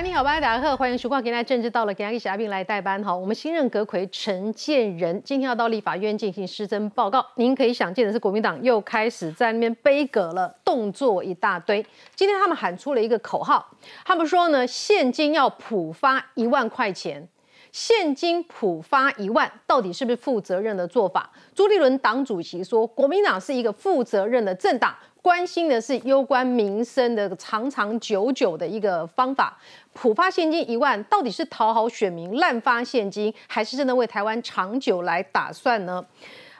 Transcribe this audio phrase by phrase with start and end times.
[0.00, 3.12] 你好，大家好，欢迎收看《今天政治到了》，给阿吉霞宾来代班哈。
[3.12, 7.26] 我们新任阁魁陈建仁今天要到立法院进行施政报告。
[7.34, 11.84] 您可以想见的是，国民党又开始在那边背阁了，动作一大堆。
[12.14, 13.66] 今天他们喊出了一个口号，
[14.04, 17.26] 他们说呢，现金要普发一万块钱。
[17.72, 21.28] 现金普发一万，到底是不是负责任的做法？
[21.54, 29.58] 朱立伦党主席说，国民党是一个负责任的政党，关心的是攸关民生的长长久久的一个方法。
[29.92, 36.04] 普发现金一万，到底是讨好选民滥发现金，还是真的为台湾长久来打算呢？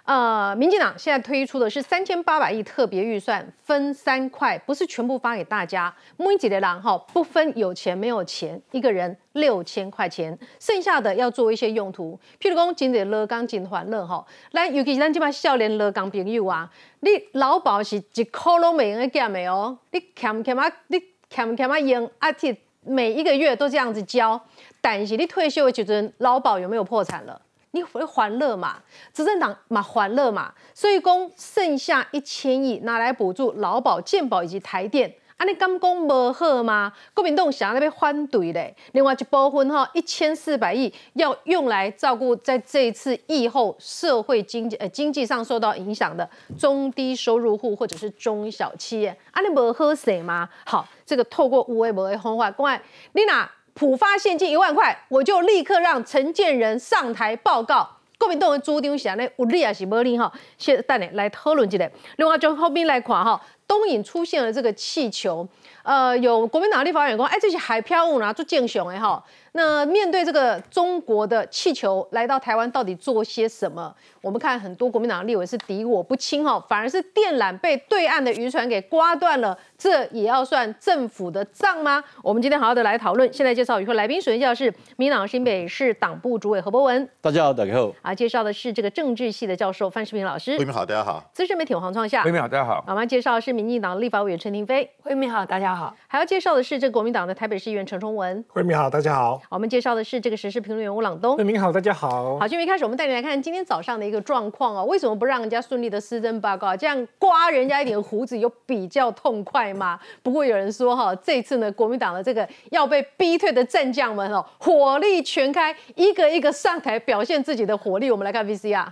[0.08, 5.94] 呃，民进党现在推出的是三千八百亿特别预算，分三块，不是全部发给大家。
[6.16, 12.18] 每几的人哈，不分有钱没有钱，一个人六千块钱，剩下的要做一些用途。
[12.40, 16.70] 譬如讲，今日乐刚真欢乐哈，来，尤其咱这把少年乐刚朋友啊，
[17.00, 20.98] 你劳保是一块拢没用减的哦，你欠欠啊，你
[21.28, 24.40] 欠欠啊用啊，且每一个月都这样子交，
[24.80, 27.38] 但是你退休的时阵，劳保有没有破产了？
[27.78, 28.76] 你会还乐嘛？
[29.14, 30.52] 执政党嘛还乐嘛？
[30.74, 36.92] 所以公剩下一千亿拿来补助劳保、健保以及台电，啊，你刚公无好吗？
[37.14, 38.74] 国民党想要那边反对嘞。
[38.92, 50.48] 另外一部分哈，一千四百亿要用来照顾在这一次疫后社会经济呃经济上受到影响的中低收入户或者是中小企业，啊，你无好势吗？
[50.66, 52.80] 好，这个透过无为无为方法，各位，
[53.12, 53.48] 你哪？
[53.78, 57.88] 普发现金一万块，我就立刻让陈建仁上台报告。
[58.18, 60.32] 国民党的朱丁祥呢，有利还是无利哈？
[60.58, 61.88] 先带你来讨论一下。
[62.16, 65.46] 另外，从后面来看哈，东引出现了这个气球，
[65.82, 69.22] 呃，有国民党立法员讲，哎，这些海漂物呢，做剑雄哎哈。
[69.52, 73.92] 那面对这个中国的气球来到台湾，到底做些什么？
[74.20, 82.02] 我们看很多国民党立委是敌我不清哈，反而是电缆被对岸的渔船给刮断了，这也要算政府的账吗？
[82.22, 83.30] 我们今天好好的来讨论。
[83.32, 87.92] 现在介绍与会来宾，首先介绍是民党新北市党部主委何博文，大家好，大家好。
[88.02, 91.22] 啊，介绍的是这个政治系的教授范世平老师，各位好，大家好。
[91.32, 92.84] 资深媒体黄创夏，各位好，大家好。
[92.86, 95.92] 我们介绍的是民进党立法委员陈廷飞，慧敏好，大家好。
[96.06, 99.42] 还要介绍的是这个国民党的台北市议员陈崇文，慧敏好，大家好。
[99.48, 102.38] 我们介绍的是这个时事评论员吴朗东，慧敏好，大家好。
[102.38, 104.84] 好，节目一开始，我们带你来看今天早上的一个状况哦。
[104.84, 106.76] 为什么不让人家顺利的施政报告？
[106.76, 109.98] 这样刮人家一点胡子有比较痛快吗？
[110.22, 118.08] 不过有人说哈，这次呢，国民党的这个要被逼退的战将们哦，火力全开，一个一个上台表现自己的火力。
[118.08, 118.86] 我们来看 VCR。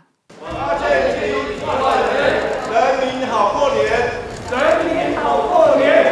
[2.68, 6.04] 人民好过年，人民好过年，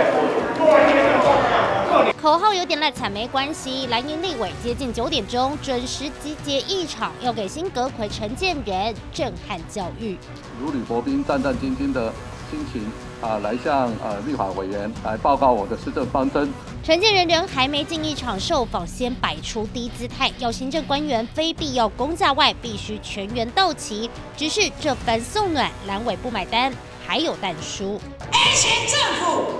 [0.58, 2.14] 过年过年。
[2.20, 10.18] 口号有点烂惨没关系，蓝营立委接近九点钟准时集结一场，要给新阁魁陈建仁震撼教育。
[10.60, 12.12] 如履薄冰、战战兢兢的
[12.50, 12.82] 心情
[13.22, 16.52] 啊，来向呃立法委员来报告我的施政方针。
[16.82, 24.10] 陈建仁人还没进一场受访，先摆出低姿态，要行政官员非必要公假外必须全员到齐。
[24.36, 26.72] 只是这番送暖，蓝委不买单，
[27.06, 28.00] 还有弹书。
[28.32, 29.54] A 型政府。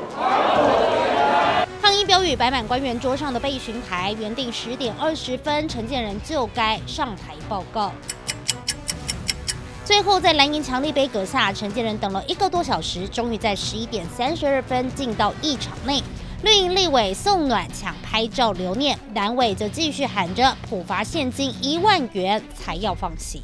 [1.83, 7.93] 抗议标语摆满官员桌上的备询台，原定十点二十分，陈建仁就该上台报告。
[9.85, 16.03] 最后在蓝营强力杯阁下，陈建仁等了一个多小时，终于在十一点三十二分进到议场内。
[16.43, 23.43] 绿营立委宋暖抢拍照留念，蓝委则继续喊着普罚现金一万元才要放行。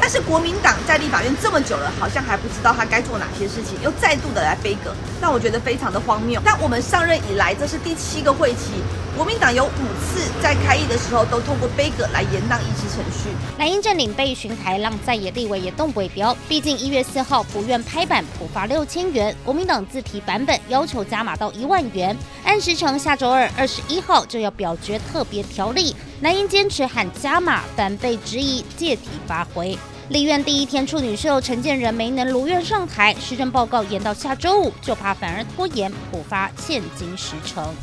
[0.00, 6.40] 但是国民党在立法院这么久了，好像还不知道他该做哪些事情，又再度的来飞梗，让我觉得非常的荒谬。
[6.44, 8.82] 但我们上任以来，这是第七个会期，
[9.16, 9.68] 国民党有五
[9.98, 13.30] 次在开议的时候都通过背阁来延宕议事程序。
[13.58, 16.36] 蓝营占领被巡台，让在野立委也动尾标。
[16.46, 22.14] 毕竟一月四号不愿拍板普发六千元，国民党自提版本要求加码到一万元。
[22.44, 25.96] 按时程下周二二十一号就要表决特别条例。
[26.20, 29.78] 蓝营坚持喊加码，反被质疑借题发挥。
[30.10, 37.74] 立院第一天处女秀，陈建仁没能如愿上台，施政报告延到下周五，就怕反而拖延补发现金时程。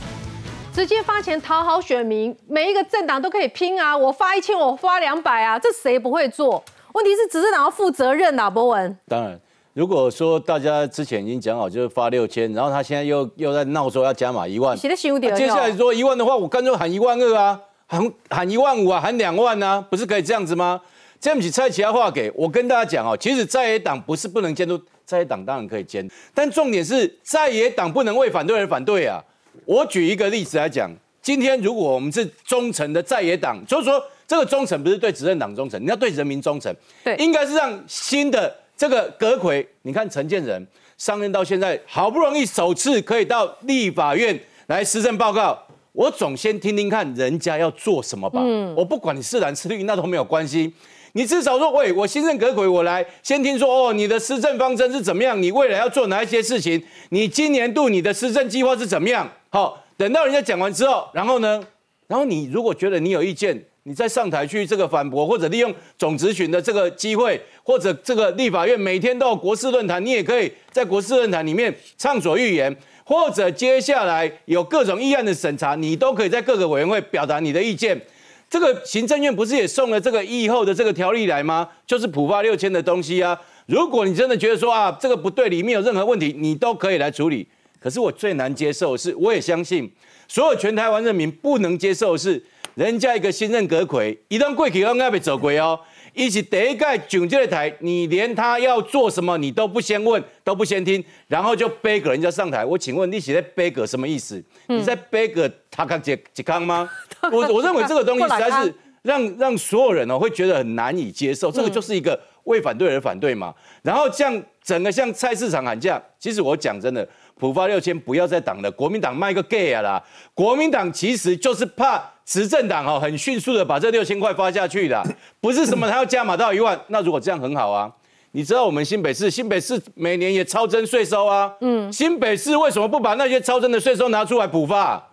[0.74, 3.96] 直接发钱讨好选民，每一个政党都可以拼啊！
[3.96, 6.64] 我发一千，我发两百啊，这谁不会做？
[6.94, 8.98] 问题是执政党要负责任啊，博文。
[9.08, 9.40] 当然，
[9.74, 15.36] 如果说大家之前已经讲好就是发六千，然后他现在又又在闹说要加码一万，写的羞点。
[15.36, 17.60] 接下来说一万的话，我干脆喊一万二啊！
[17.86, 20.82] 喊喊一万五啊，喊两万啊，不是可以这样子吗？
[21.22, 29.24] 这样子蔡其他话给我跟大家讲哦，其实在野党不是不能监督，在野党当然可以监，但重点是在野党不能为反对而反对啊。
[29.66, 30.90] 我举一个例子来讲，
[31.22, 40.66] 今天如果我们是忠诚的在野党，就是说这个忠诚不是对执政党忠诚，你要对人民忠诚，对，应该是让新的这个阁魁，你看陈建仁。
[40.96, 45.58] 上任到现在，好不容易首次可以到立法院来施政报告，
[45.92, 48.40] 我总先听听看人家要做什么吧。
[48.42, 50.72] 嗯，我不管你是蓝是绿，那都没有关系。
[51.14, 55.42] 你至少说，喂，我新任阁魁，我来先听说哦，你的施政方针是怎么样？
[55.42, 56.82] 你未来要做哪一些事情？
[57.10, 59.30] 你今年度你的施政计划是怎么样？
[59.54, 61.64] 好，等到人家讲完之后，然后呢？
[62.08, 78.02] 然后你如果觉得你有意见，你再上台去这个反驳，或者利用总咨询的这个机会，或者这个立法院每天都有国事论坛，你也可以在国事论坛里面畅所欲言，或者接下来有各种议案的审查，你都可以在各个委员会表达你的意见。
[78.50, 81.70] 这个行政院不是也送了这个议后的这个条例来吗？
[81.86, 83.40] 就是普发六千的东西啊。
[83.68, 87.48] 如果你真的觉得说啊这个不对，里面有任何问题，你都可以来处理。
[87.84, 89.92] 可是我最难接受的是，我也相信
[90.30, 92.42] 所有全台湾人民不能接受的是，
[92.76, 95.78] 人家一个新任阁魁，一旦过去应该被走鬼哦。
[96.14, 102.64] 一起第一盖囧这台，你连他要做什么你都不先问，都不先听，然后就背个人家上台。
[102.64, 104.42] 我请问你写在背个什么意思？
[104.68, 106.90] 你在背个他康杰杰康吗？
[107.32, 111.52] 我我认为这个东西实在是让让所有人哦会觉得很难以接受。
[111.52, 113.54] 这个就是一个为反对而反对嘛。
[113.82, 117.06] 然后像整个像菜市场喊价，其实我讲真的。
[117.44, 118.72] 普发六千，不要再挡了。
[118.72, 120.02] 国民党卖个 gay 啊啦！
[120.34, 125.04] 国民党其实就是怕执政党哦，很迅速的把这六千块发下去的，
[125.42, 126.80] 不是什么他要加码到一万。
[126.88, 127.92] 那如果这样很好啊，
[128.32, 131.54] 你知道我们新北市，新北市每年也超征税收啊。
[131.60, 135.06] 嗯，新北市为什么不把那些超征的税收拿出来补发？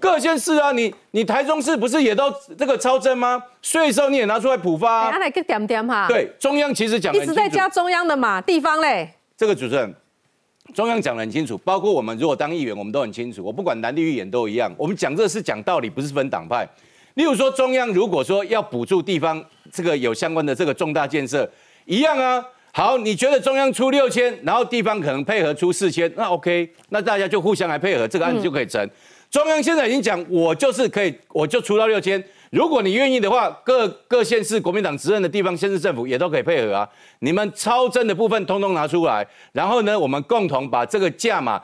[0.00, 2.24] 各县市啊，你你台中市不是也都
[2.58, 3.40] 这个超征吗？
[3.62, 5.12] 税收你也拿出来补发。
[5.12, 6.08] 他来个点点哈。
[6.08, 9.14] 对，中央其实讲一直在加中央的嘛，地方嘞。
[9.36, 9.94] 这个主持人。
[10.74, 13.42] 中央讲得很清楚，包括我们如果当议员，我们都很清楚。
[13.42, 16.68] 我不管蓝绿议员都一样，我们讲这是讲道理，不是分党派。
[17.14, 21.50] 例如说，中央如果说要补助地方这个有相关的这个重大建设，
[21.86, 22.44] 一样啊。
[22.70, 28.88] 好，你觉得中央出六千，然后地方可能配合出四千，那 OK，那大家就互相来配合，这个案子就可以成。
[29.30, 32.22] 中央现在已经讲，我就是可以，我就出到六千。
[32.50, 36.88] 如果你愿意的话，各各县市国民党执政的地方县市政府也都可以配合啊。
[37.18, 41.60] 你们超征的部分通通拿出来，然后呢，我们共同把这个价码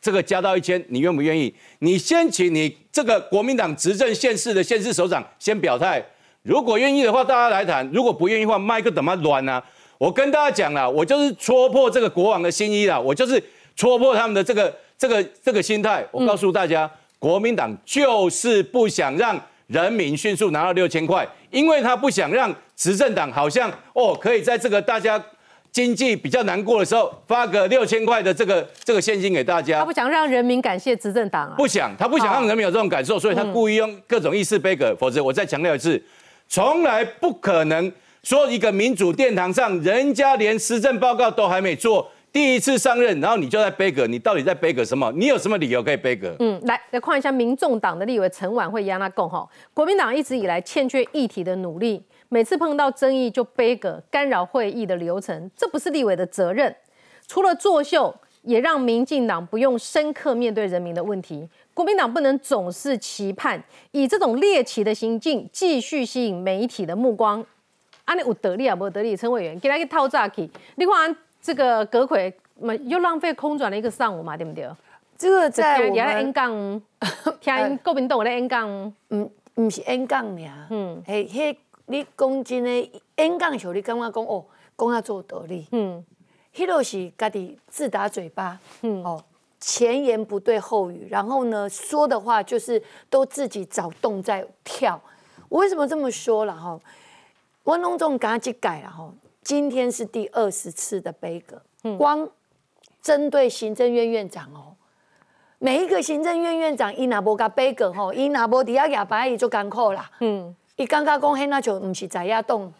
[0.00, 1.54] 这个加到一千，你愿不愿意？
[1.78, 6.04] 你先请你这个国民党执政县市的县市首长先表态。
[6.42, 9.62] 如果愿意的话，大家来谈；如果不愿意的话，麦克怎么软呢？
[9.96, 13.42] 我跟大家讲了，我就是戳破这个国王的心意了，我就是
[13.74, 16.06] 戳破他们的这个这个这个心态。
[16.12, 19.40] 我告诉大家，国民党就是不想让。
[19.66, 25.20] 人民迅速拿到六千块，因为他不想让执政党好像哦，可以在这个大家
[25.72, 29.80] 经济比较难过的时候发个六千块的这个这个现金给大家。
[29.80, 36.02] 他不想让人民感谢执政党啊，不想，他不想让人民有这种感受，所以他故意用各种意识背格，否则我再强调一次，
[36.48, 37.92] 从来不可能
[38.22, 42.10] 说一个民主殿堂上，人家连施政报告都还没做。
[42.36, 45.10] 第一次上任，然后你就在背阁，你到底在背阁什么？
[45.12, 46.36] 你有什么理由可以背阁？
[46.38, 56.76] 嗯，来来看一下民众党的立委陈婉慧杨拉贡哈，国民党一直以来欠缺议题的努力，每次碰到争议就背阁，干扰会议的流程，这不是立委的责任。
[57.26, 61.48] 除了作秀，也让民进党不用深刻面对人民的问题。
[61.72, 67.42] 国民党不能总是期盼以这种猎奇的行径继续吸引媒体的目光。
[68.04, 69.16] 啊，你有得力啊，无得力？
[69.16, 71.16] 陈委员，给他去套炸去，你看。
[71.46, 74.68] 这个阁魁嘛，又浪费空转了一个上午嘛，对不对？
[75.16, 76.82] 这个在我们 N 杠，
[77.40, 78.68] 听国民党的 N 杠，
[79.10, 84.44] 唔唔是 N 杠呀，嗯，嘿，迄你讲真的 N 杠时候，你感觉讲哦，
[84.76, 86.04] 讲要做道理，嗯，
[86.52, 89.22] 迄落是家己自打嘴巴，嗯，哦，
[89.60, 95.00] 前言不对后语，然后呢，说的话就是都自己找洞在跳。
[95.48, 96.76] 我为什么这么说了哈？
[97.62, 99.08] 我弄种赶去改了哈。
[99.46, 101.62] 今天是第二十次的杯葛，
[101.96, 102.28] 光
[103.00, 104.74] 针对行政院院长哦，
[105.60, 110.10] 每一个行政院院长伊拿波加杯葛吼，伊拿波底下哑巴伊就干扣啦。
[110.18, 112.72] 嗯，伊刚刚讲黑那就不是在亚动，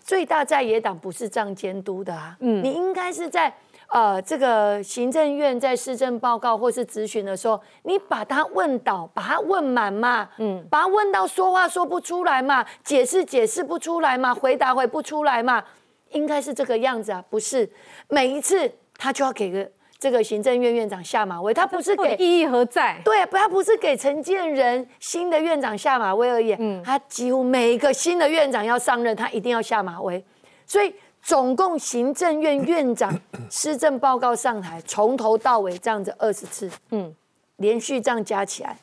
[0.00, 2.36] 最大在野党不是这样监督的啊。
[2.40, 3.54] 嗯，你应该是在
[3.90, 10.28] 呃这个行政院在施政报告或是咨询的时候，你把他问倒，把他问满嘛。
[10.38, 15.62] 嗯，把他问到说话说不出来嘛，解释解释不出来嘛，回答回不出来嘛。
[16.10, 17.68] 应该是这个样子啊，不是
[18.08, 23.00] 每一次他就要给个这个行政院院长下马威，他不是给意义何在？
[23.04, 30.24] 对，不，他不是给陈建仁新的院长下马威而已，嗯，他几乎每一个新的院长要上任，他一定要下马威。
[30.66, 33.12] 所以总共行政院院长
[33.50, 37.12] 施政报告上台，从头到尾这样子二十次，嗯，
[37.56, 38.76] 连续这样加起来，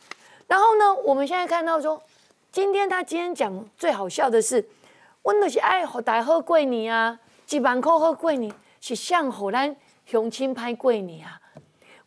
[0.48, 2.02] 然后呢，我们现在看到说，
[2.52, 4.66] 今天他今天讲最好笑的是。
[5.26, 11.42] 阮就是爱互大好过年啊，一万块好过年，是向互咱雄亲拍贵你啊！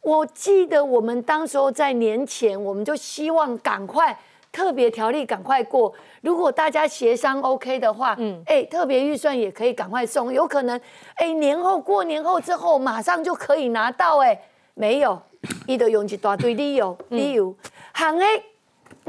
[0.00, 4.16] 我记得我们当时候在年前，我们就希望赶快
[4.52, 5.92] 特别条例赶快过。
[6.20, 10.80] 如果大家协商 OK 的话，嗯，哎，特别预算也可以赶快送，有可能
[11.16, 14.18] 哎年后过年后之后马上就可以拿到。
[14.18, 14.40] 哎，
[14.74, 15.20] 没有，
[15.66, 17.52] 伊都用一大堆理由，理由，
[17.94, 18.44] 行诶，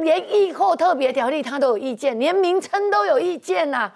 [0.04, 3.92] 连疫后特别条例他都有意见，连名称都有意见呐，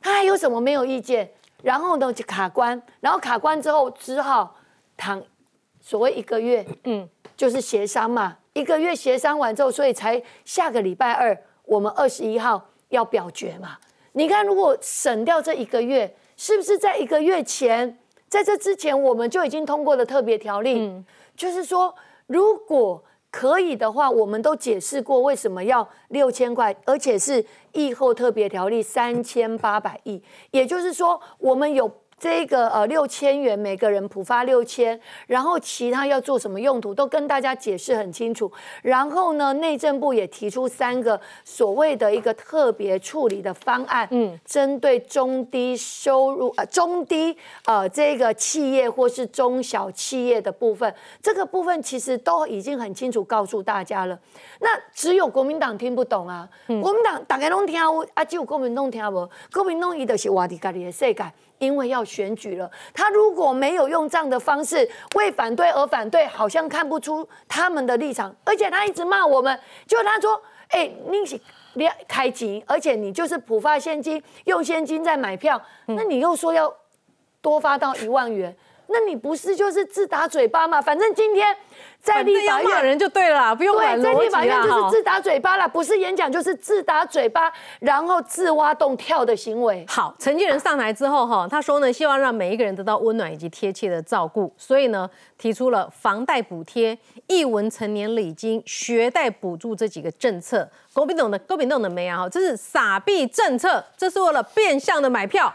[0.00, 1.30] 他还有什么没有意见？
[1.62, 4.56] 然后呢就卡关，然后卡关之后只好
[4.96, 5.22] 躺。
[5.80, 8.36] 所谓一个月，嗯，就是协商嘛。
[8.54, 13.76] 一个月协商完之后，所以才下个礼拜二，我们二十一号要表决嘛。
[14.12, 17.96] 你看，如果省掉这一个月，是不是在一个月前，
[18.28, 21.04] 在这之前我们就已经通过了特别条例？
[21.36, 21.94] 就是说，
[22.26, 23.04] 如果
[23.36, 31.90] 可以的话，我们都解释过为什么要六千块，而且是疫后特别条例三千八百亿，也就是说，我们有。
[32.18, 38.50] 这个呃六千元每个人普发六千，然后其他要做什么用途都跟大家解释很清楚。
[38.82, 54.18] 然后呢，内政部也提出三个所谓的一个特别处理的方案，嗯，针对中低收入呃中低呃这个企业或是中小企业的部分，这个部分其实都已经很清楚告诉大家了。
[54.60, 57.78] 那只有国民党听不懂啊，国民党大家拢听，
[58.14, 61.30] 啊只有国民党听无，国民党伊就是活伫家己的世界。
[61.58, 68.34] 因为要选举了，他如果没有用这样的方式为反对而反对，好像看不出他们的立场。
[68.44, 70.90] 而且他一直骂我们，就他说：“哎，
[71.74, 76.72] 你开机，而且你就是普发现金，用现金在买票，那你又说要
[77.40, 78.54] 多发到一万元。”
[78.88, 80.80] 那你不是就是自打嘴巴嘛？
[80.80, 81.56] 反正今天
[82.00, 89.84] 在立法院人就对了，不用对，在立法院就是自打嘴巴了，不是演讲就是自打嘴巴，然后自挖洞跳的行为。
[89.88, 100.68] 好，陈建仁上台之后哈，他说呢，希望让每一个人得到温暖以及贴切的照顾，所以呢，提出了房贷补贴、一文成年礼金、学贷补助这几个政策。
[100.92, 105.52] 国民党的国民党的没啊哈，这是傻币政策，这是为了变相的买票。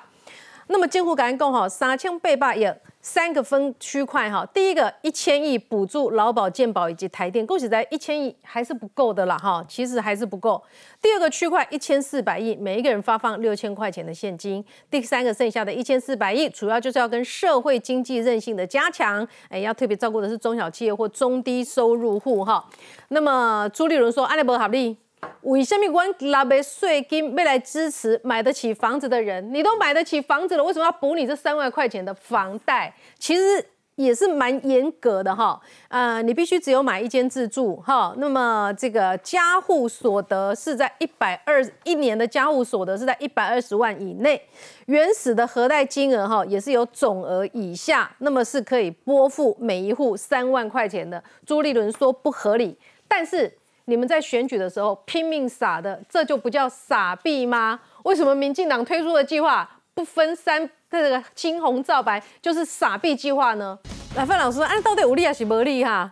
[0.67, 2.81] 那么监护感恩共好，三千被霸也。
[3.01, 10.61] 三个分区块哈，第一个一千亿补助劳保健保以及台电，恭喜在一千亿还是不够的啦哈，其实还是不够。
[11.01, 14.63] 第二个区块一千四百亿，每一个人发放六千块钱的现金。
[14.89, 22.63] 第三个剩下的一千四百亿，主要就是要跟社会经济韧性的加强，哎，要特别照顾的是中小企业或中低收入户哈。
[23.07, 24.95] 那么朱立伦说，安利伯好利。
[25.41, 29.53] 为什么我拿的税金未来支持买得起房子的人？
[29.53, 32.93] 你都买得起房子了，为什么要补你这三万块钱的房贷？
[33.17, 35.59] 其实也是蛮严格的哈。
[35.89, 38.13] 呃，你必须只有买一间自住哈。
[38.17, 44.39] 那么这个家户所得是在一百二一年的家户所得是在一百二十万以内，
[44.85, 51.23] 原始的核贷金额哈也是有总额以下，那么是可以拨付每一户三万块钱的。
[51.45, 53.51] 朱立伦说不合理，但是。
[53.91, 57.77] 你们在选举的时候拼命撒的，这就不叫傻币吗？
[58.05, 63.77] 为什么民进党推出的计划不分三这个青红皂白就是傻币计划呢？
[64.15, 66.09] 来，范老师，按到底无力还是没利哈？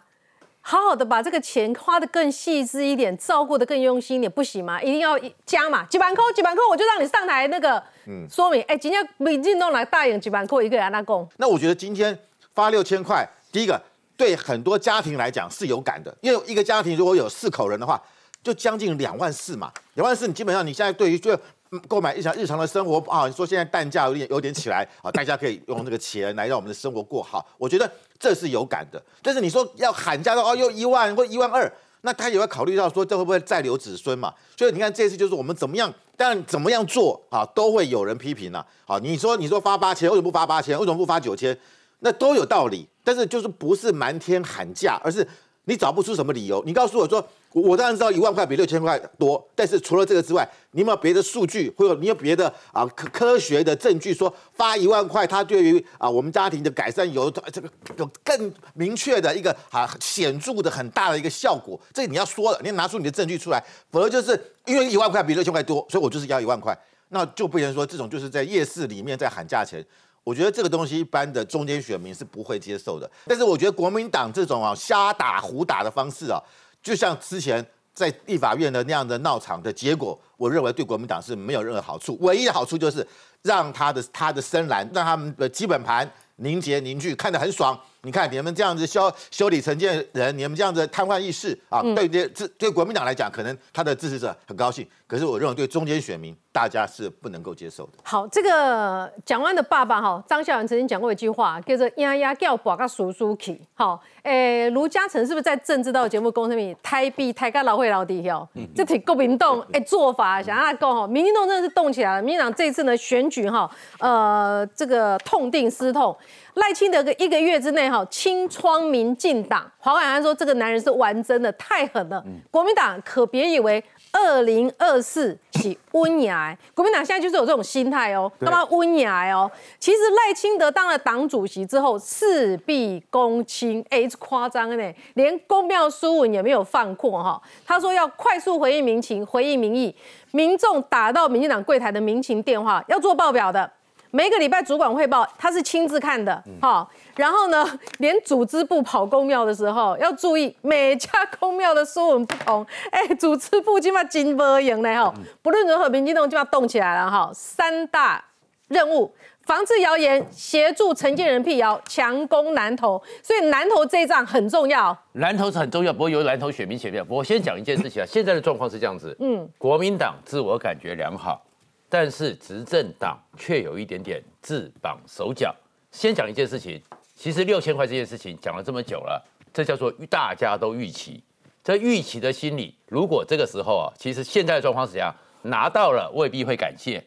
[0.60, 4.82] 好好的把这个钱花的更细致一点，照顾的更用心一点，不行吗？
[4.82, 5.86] 一定要加嘛？
[5.86, 7.82] 几万块，几万块，我就让你上台那个
[8.30, 8.62] 说明。
[8.64, 11.26] 哎，今天民进党来大赢几万块一个人那供。
[11.38, 12.20] 那我觉得今天
[12.54, 13.82] 发六千块，第一个。
[14.20, 18.00] 对很多家庭来讲是有感的，因为一个家庭如果有四口人的话，
[18.44, 19.72] 就将近两万四嘛。
[19.94, 21.40] 两万四，你基本上你现在对于就
[21.88, 29.02] 购买日常日常的生活啊，你说现在蛋价有点有点起来啊，大家可以用这个钱来让我们的生活过好，我觉得这是有感的。
[29.22, 31.72] 但是你说要喊价的哦，又一万或一万二，
[32.02, 34.34] 那他也会考虑到说这会不会再留子孙嘛？
[34.58, 38.66] 所以你看这次就是我们怎么样，但怎么样做啊，都会有人批评呐。
[38.84, 40.78] 好，你说你说发八千，为什么不发八千？
[40.78, 41.58] 为什么不发九千？
[42.00, 42.86] 那都有道理。
[43.10, 45.28] 但是就是不是瞒天喊价，而是
[45.66, 46.64] 你找不出什么理由。
[46.64, 61.82] 你告诉我说，我当然知道一万块比六千块多，但是除了这个之外，你有没有别的数据，或者你有别的啊科科学的证据，说发一万块，它对于啊我们家庭的改善有这个有更明确的一个啊显著的很大的一个效果？
[61.92, 69.84] 这你要说了，你要拿出你的证据出来，否则就是因为一万块比六千块多，所以我就是要一万块，那就不能说这种就是在夜市里面在喊价钱。
[70.30, 76.40] 我觉得这个东西一般的中间选民是不会接受的，但是我觉得国民党这种啊瞎打胡打的方式啊，
[76.84, 82.16] 就像之前在立法院的那样的闹场的结果，我认为对国民党是没有任何好处。
[82.22, 83.06] 唯一的好处就是
[83.42, 87.76] 让他的他的深蓝，让他们的基本盘凝结凝聚，看得很爽。
[88.02, 97.92] 你看你们这样子修修理承建人，你们这样子瘫痪议事啊，对这这对国民党来讲，可能他的支持者很高兴，可是我认为对中间选民，大家是不能够接受的。
[98.04, 103.60] 好，这个蒋万的爸爸哈，张孝元曾经讲过一句话，叫做“丫丫叫把个叔叔去”。
[103.76, 108.48] 好，诶，卢嘉诚是不是在政治道节目公什么台币胎干老会老底哟？
[108.74, 112.22] 这挺国民党诶做法，想要讲哈，民进党真的是动起来了。
[112.22, 116.16] 民进党这次呢选举哈，呃，这个痛定思痛。
[116.60, 122.24] 赖清德个一个月之内哈清窗民进党，黄婉安说这个男人是玩真的，太狠了。
[122.52, 129.50] 国民党可别以为二零二四起温牙，国民党现在就是有这种心态哦，他妈温牙哦。
[129.80, 137.42] 其实赖清德当了党主席之后，事必躬亲，哎，夸张呢，连公庙书文也没有放过哈。
[137.66, 139.96] 他说要快速回应民情，回应民意，
[140.32, 143.72] 民众打到民进党柜台的民情电话要做报表的。
[144.12, 147.66] 每个礼拜主管汇报，他是亲自看的，好，然后呢，
[148.00, 158.24] 连组织部跑公庙的时候要注意，每家公庙的书文不同， 哎，组织部起码金波赢嘞哈，不论如何，民进党就要动起来了哈，三大
[158.68, 159.14] 任务：
[159.46, 164.98] 防治谣言，协助承建人辟谣，强攻南投，所以南投这一仗很重要。
[165.14, 167.06] 南投是很重要，不过由南投选民选票。
[167.08, 171.42] 我先讲一件事情啊，现在的状况是这样子，嗯，国民党自我感觉良好。
[171.90, 175.54] 但是执政党却有一点点自绑手脚。
[175.92, 176.80] 先讲一件事情，
[177.16, 181.22] 其实六千块这件事情讲了这么久了，这叫做大家都预期。
[181.64, 185.14] 这预期的心理，如果这个时候啊，其实现在的状况是怎样？
[185.42, 187.04] 拿到了未必会感谢，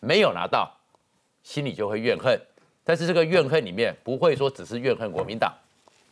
[0.00, 0.70] 没有拿到，
[1.42, 2.38] 心里就会怨恨。
[2.84, 5.52] 但是这个怨恨里面不会说只是怨恨国民党，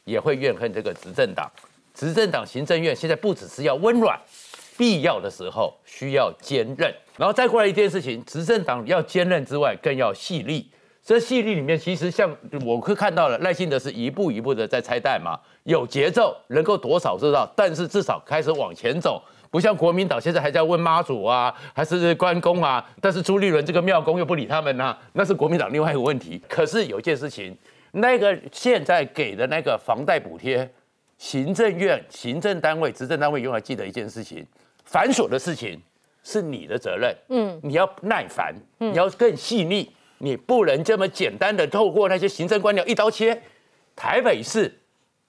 [0.04, 1.50] 也会怨恨这个执政党。
[1.94, 4.18] 执政党行政院现在不只是要温软。
[4.78, 10.70] 必要的时候需要坚韧，然后再过来一件事情，执政党要坚韧之外，更要细力。
[11.02, 12.30] 这细力里面，其实像
[12.64, 19.20] 我会看到了赖幸德是一步一步的在拆弹嘛，有节奏，能够多少知道，但是至少开始往前走，
[19.50, 26.40] 不像国民党现在还在问妈祖啊，还是关公啊，但是朱立伦这个庙公又不理他们呐，那是国民党另外一个问题。
[26.46, 27.56] 可是有一件事情，
[27.92, 30.70] 那个现在给的那个房贷补贴，
[31.16, 34.46] 行政院行政单位、执政单位永远记得一件事情。
[34.88, 35.78] 繁琐的事情
[36.24, 43.42] 是你的责任，嗯，你要耐烦，你要更细腻，你不能这么简单的透过那些行政官僚一刀切。
[43.94, 44.80] 台北市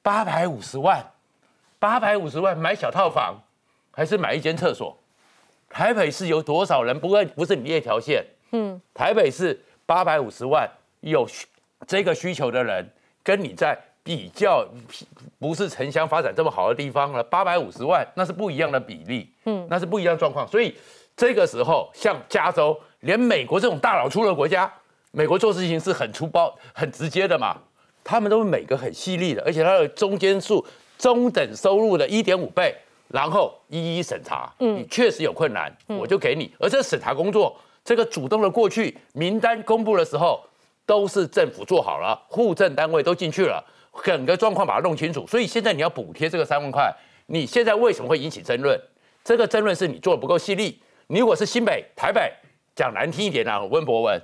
[0.02, 1.12] 八百五十万，
[1.78, 3.36] 八百五十万买小套房，
[3.92, 4.98] 还是买一间厕所？
[5.68, 6.98] 台北市有多少人？
[6.98, 10.70] 不会不是你一条线，嗯，台北市八百五十万
[11.02, 11.28] 有
[11.86, 12.90] 这个需求的人，
[13.22, 13.78] 跟你在。
[14.10, 14.68] 比较
[15.38, 20.48] 不是城乡发展这么好的地方了，八百五十万那是不一样的比例，嗯，那是不一样的状况。
[20.48, 20.76] 所以
[21.16, 24.74] 这个时候，像加州，连美国这种大佬出的国家，
[25.12, 27.56] 美国做事情是很粗暴、很直接的嘛，
[28.04, 30.66] 他们都是每个很犀利的，而且它的中间数
[30.98, 32.76] 中等收入的一点五倍，
[33.10, 36.52] 然后一一审查，嗯，你确实有困难，我就给你。
[36.58, 40.44] 而这审查工作，这个主动的过去名单公布的时候，
[40.88, 43.64] 都是政府做好了，户政单位都进去了。
[44.04, 46.94] 整个状况把它弄清楚，所以现在你要补贴这个三万块，
[47.28, 48.80] 你现在为什么会引起争论？
[49.24, 50.80] 这个争论是你做的不够细腻。
[51.08, 52.32] 你如果是新北、台北，
[52.76, 54.22] 讲难听一点啊，温博文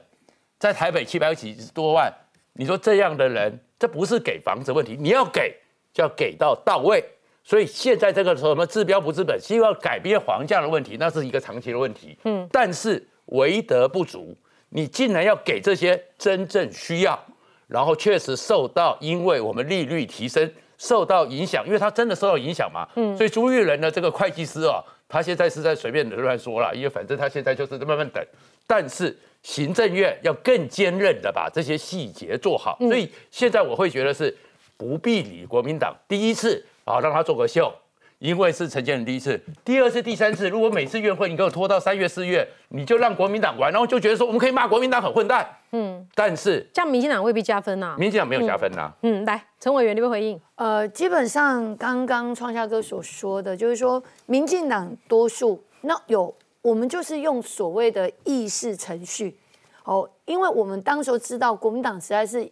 [0.57, 2.11] 在台北七百几多万，
[2.53, 5.55] 你说这样的人，这不是给房子问题，你要给
[5.93, 7.03] 就要给到到位。
[7.43, 12.17] 所以现在这个什么治标不治本，希望改变房价的问题，那是一个长期的问题。
[12.23, 14.35] 嗯，但是为德不足，
[14.69, 17.23] 你竟然要给这些真正需要。
[17.67, 22.87] 然后确实受到，因为我们利率提升受到影响，因为他真的受到影响嘛。
[22.95, 23.15] 嗯。
[23.17, 28.23] 所以朱玉仁的这个会计师啊，他现在是在随便的乱说了，因为反正他现在就是在慢慢等。
[28.67, 32.77] 但是行政院要更坚韧的把这些细节做好。
[32.79, 34.35] 所以现在我会觉得是
[34.77, 37.73] 不必理国民党第一次啊，让他做个秀。
[38.19, 45.47] 因为是陈建仁第一次，第二次、第三次，如果每次院会你给我拖到三月、四月，你就让国民党玩，然后就觉得说我们可以骂国民党很混蛋。
[45.71, 47.95] 嗯，但是这样民进党未必加分呐。
[47.99, 48.91] 民进党没有加分呐。
[49.01, 50.39] 嗯，来，陈委员，你会回应？
[50.55, 59.37] 呃，基本上刚刚创夏哥所说的，就是说民进党多数，那有我们就是用所谓的议事程序，
[59.83, 62.49] 哦，因为我们当时知道国民党实在是。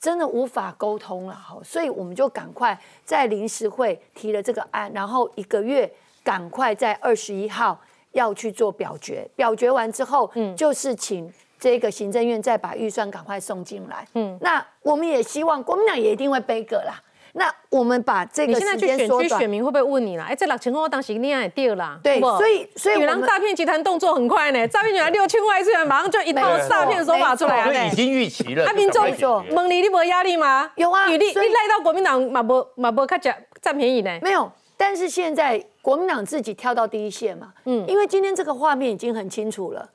[0.00, 5.90] 真的无法沟通了，哈，所以我们就赶快在临时会提了这个案，然后一个月
[6.24, 7.78] 赶快在二十一号
[8.12, 16.94] 要去做表决，表决完之后，嗯，就是请这个行政院再把预算赶快送进来，嗯，那我们也希望国民党也一定会背个啦，
[17.32, 19.48] 那我们把这个你现在时去选区，间缩短选。
[19.48, 20.26] 民会不会问你啦？
[20.28, 27.78] 哎，这六千块我当时你也丢啦，对不所以所以女郎我们诈骗集团动作很快呢，诈骗集团六千块一次元，马上就一套诈骗手法出来了呢。
[27.78, 28.66] 所以已经预期了。
[28.66, 30.70] 啊，民众赶快解决问你，你没压力吗？
[30.76, 34.18] 有啊你你赖到国民党嘛不嘛不看占占便宜呢？
[34.22, 39.88] 没有，但是现在国民党自己跳到第一线嘛，嗯，因为今天这个画面已经很清楚了。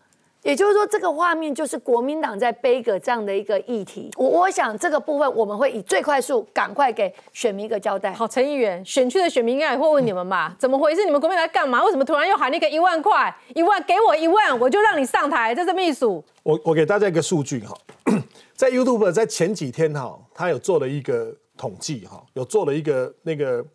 [0.45, 4.11] 也就是说，这个画面就是国民党在背个这样的一个议题。
[4.15, 8.13] 我我想这个部分我们会以最快速赶快给选民一个交代。
[8.13, 10.55] 好，陈议员，选区的选民应该也会问你们吧？
[10.59, 11.03] 怎么回事？
[11.03, 11.83] 你们国民党在干嘛？
[11.83, 13.35] 为什么突然又喊那个一万块？
[13.55, 16.23] 一万给我一万，我就让你上台，这这么一数。
[16.43, 17.75] 我我给大家一个数据哈，
[18.53, 23.65] 在 YouTube 在前几天哈，他有做了一个统计哈，有做了一个那个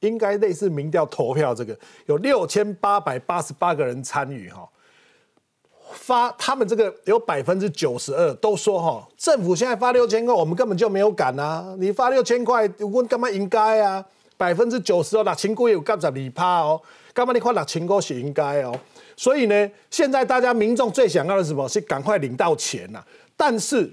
[0.00, 4.68] 应该类似民调投票，这个有六千八百八十八个人参与哈。
[5.92, 11.74] 发他们这个有百分之九十二都说哈，政府现在发六千块，我们根本就没有敢啊！
[11.78, 14.04] 你发六千块，问干嘛应该啊？
[14.36, 16.80] 百分之九十哦，六千块有九十二趴哦，
[17.12, 18.72] 干嘛你发六千块是应该哦？
[19.16, 21.68] 所以呢，现在大家民众最想要的是什么？
[21.68, 23.02] 是赶快领到钱呐、
[23.36, 23.92] 但是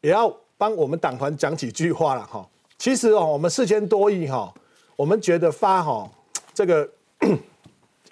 [0.00, 2.44] 也要帮我们党团讲几句话了哈。
[2.76, 4.52] 其实哦，我们四千多亿哈，
[4.96, 6.10] 我们觉得发哈
[6.52, 6.88] 这个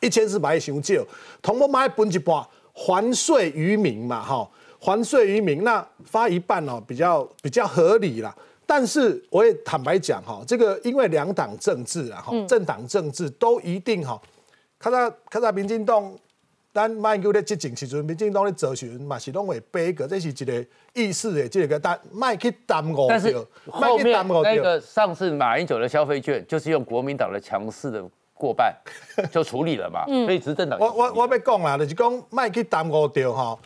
[0.01, 0.95] 一千四百亿伤少，
[1.43, 4.49] 同我买分一半还税于民嘛哈，
[4.81, 8.35] 还税于民，那发一半哦比较比较合理啦。
[8.67, 14.21] 但是我也坦白讲哈，这个因为两党政治啊哈，政党政治都一定哈，
[14.79, 16.13] 看到看到民进党。
[16.75, 23.47] 咱卖叫咧执政时阵，民进党咧做时阵嘛是拢会背个，这是一个意识的这个，但卖去耽误但是掉，
[23.79, 24.55] 卖去耽误掉。
[24.55, 28.03] 那个上次马英九的消费券，就是用国民党的强势的
[28.43, 28.75] 过半
[29.31, 33.57] 就处理了嘛，所以执政党我我我要讲啦，就是讲卖去耽误掉吼，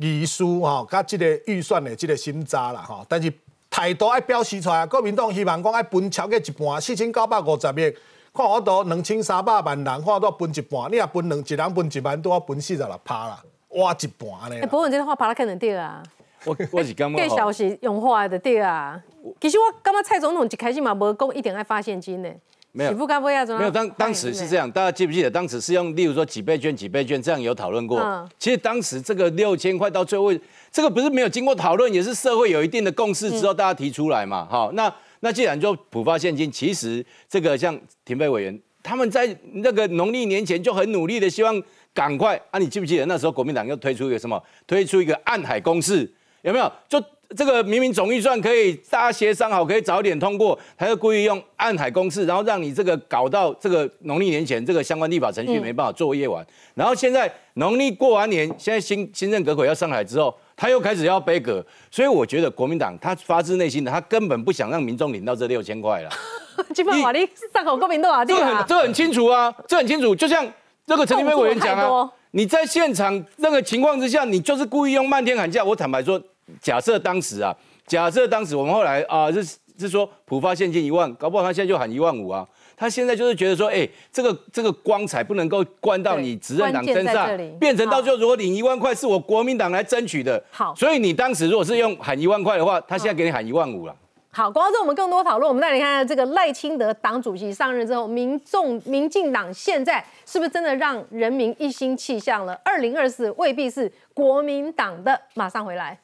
[0.00, 3.30] 遗书吼，甲即个预算的即个审查啦吼，但是
[3.68, 7.94] 态度爱表示出来，国民党希望讲爱分超过一半，四千九百五十亿。
[8.34, 13.38] 看我都两千三百万人，看我都分一半，你若分两一人分一万，都要分四十六趴啦，
[13.76, 14.66] 哇一半安尼哎、啦。
[14.68, 16.02] 博文这个话把他看成对啊，
[16.46, 18.98] 我我是刚计刚消息用话的对啊。
[19.38, 22.30] 其实我感觉蔡总统一开始嘛无讲一定爱发现金呢，
[22.72, 25.30] 没有媳妇该不会要怎么没有，当当时是这样，大家记不记得？
[25.30, 28.00] 当时是用，例如说几倍券、几倍券，这样有讨论过。
[28.00, 30.32] 嗯其实当时这个六千块到最后，
[30.70, 34.46] 这个不是没有经过讨论，也是社会有一定的共识之后，大家提出来嘛。
[34.50, 41.62] 好，那那既然就普发现金，其实这个像田北委员，他们在那个农历年前就很努力的希望
[41.94, 42.58] 赶快啊！
[42.58, 44.42] 你记不记得那时候国民党又推出一个什么？
[44.66, 46.72] 推出一个暗海公式，有没有？
[46.88, 46.98] 就
[47.36, 56.44] 这个明明总预算可以大家协商好，可以早点通过，他就故意用暗海公式，然后让你这个搞到这个农历年前这个相关立法程序没办法作业完。
[56.74, 66.10] 然后现在农历过完年，现在新新任阁揆要上来之后，他又开始要背阁，所以我觉得国民党他发自内心的，他根本不想让民众领到这六千块了。
[66.74, 70.14] 基本法你上口国民党啊，这很，这很清楚啊，这很清楚。
[70.14, 70.46] 就像
[70.86, 75.62] 这个陈立飞委员讲啊你在现场那个情况之下，你就是故意用漫天喊价。
[75.62, 76.18] 我坦白说，
[76.60, 79.44] 假设当时啊，假设当时我们后来啊是
[79.78, 82.46] 是说浦发现金一万，搞不好他现在就喊一万五啊。
[82.74, 87.28] 他现在就是觉得说，哎、这个这个光彩不能够关到你执政党身上
[87.60, 93.94] 变成到最后如果领一万块是我国民党来争取的，好所以你当时如果是用喊一万块的话，他现在给你喊一万五了。
[94.30, 102.58] 好，广告之后我们更多讨论，我们带你看看这个赖清德党主席上任之后，民众民进党现在是不是真的让人民一心气象了？
[102.64, 105.96] 二零二四未必是国民党的，马上回来。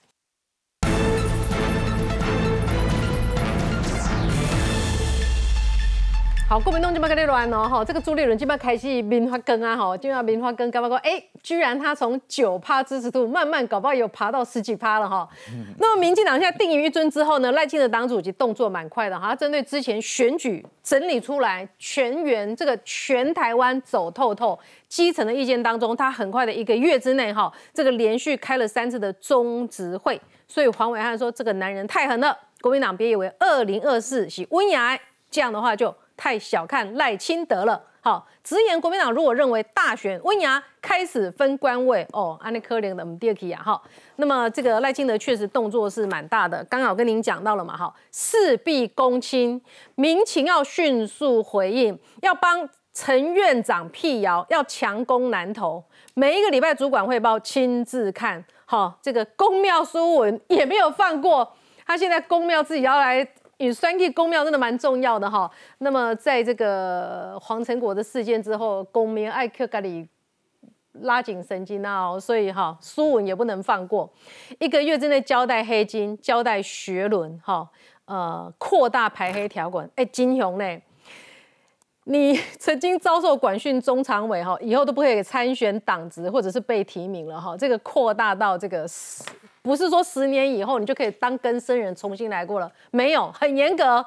[6.48, 15.28] 好，国民党今麦跟你乱哦，哈，这个朱立伦今麦开始民发根啊，哈，今麦民发根，干嘛说，哎，居然他从九趴支持度慢慢搞不好有爬到十几趴了哈。
[15.78, 24.58] 那么民进党现在定于一尊之后呢，赖清德党主席动作蛮快的哈，他针对之前选举整理出来全员这个全台湾走透透
[24.88, 34.98] 基层的意见当中，他很快的一个月之内哈，这个连续开了三次的中执会，所以黄伟汉说这个男人太狠了，国民党别以为二零二四是温牙，
[35.30, 35.94] 这样的话就。
[36.18, 37.82] 太小看赖清德了。
[38.00, 43.80] 好，直言国民党如果认为大选温牙开始分官位，哦，安内科怜的我们第二期啊，哈。
[44.16, 49.60] 那么这个赖清德确实动作是蛮大的，刚好跟您讲到了嘛，哈，事必躬亲，
[49.94, 61.52] 民情要迅速回应，要帮陈院长辟谣，要强攻南投，每一个礼拜主管汇报亲自看，好，这个公庙书文也没有放过，
[61.84, 63.28] 他现在公庙自己要来。
[63.58, 65.50] 与三 K 公庙真的蛮重要的哈。
[65.78, 70.08] 那么在这个黄成国的事件之后，公民爱克咖喱
[71.02, 74.10] 拉紧神经啊，所以哈苏文也不能放过。
[74.58, 77.68] 一个月之内交代黑金，交代学伦哈。
[78.06, 79.86] 呃扩大排黑条款。
[79.94, 80.80] 哎，金雄呢？
[82.04, 87.54] 你 曾经遭受管训中常委哈，以后都不可以参选党职或者是被提名了哈。
[87.54, 88.86] 这个扩大到这个，
[89.68, 94.04] 不是说十年以后你就可以当根生人重新来过了，没有，很严格。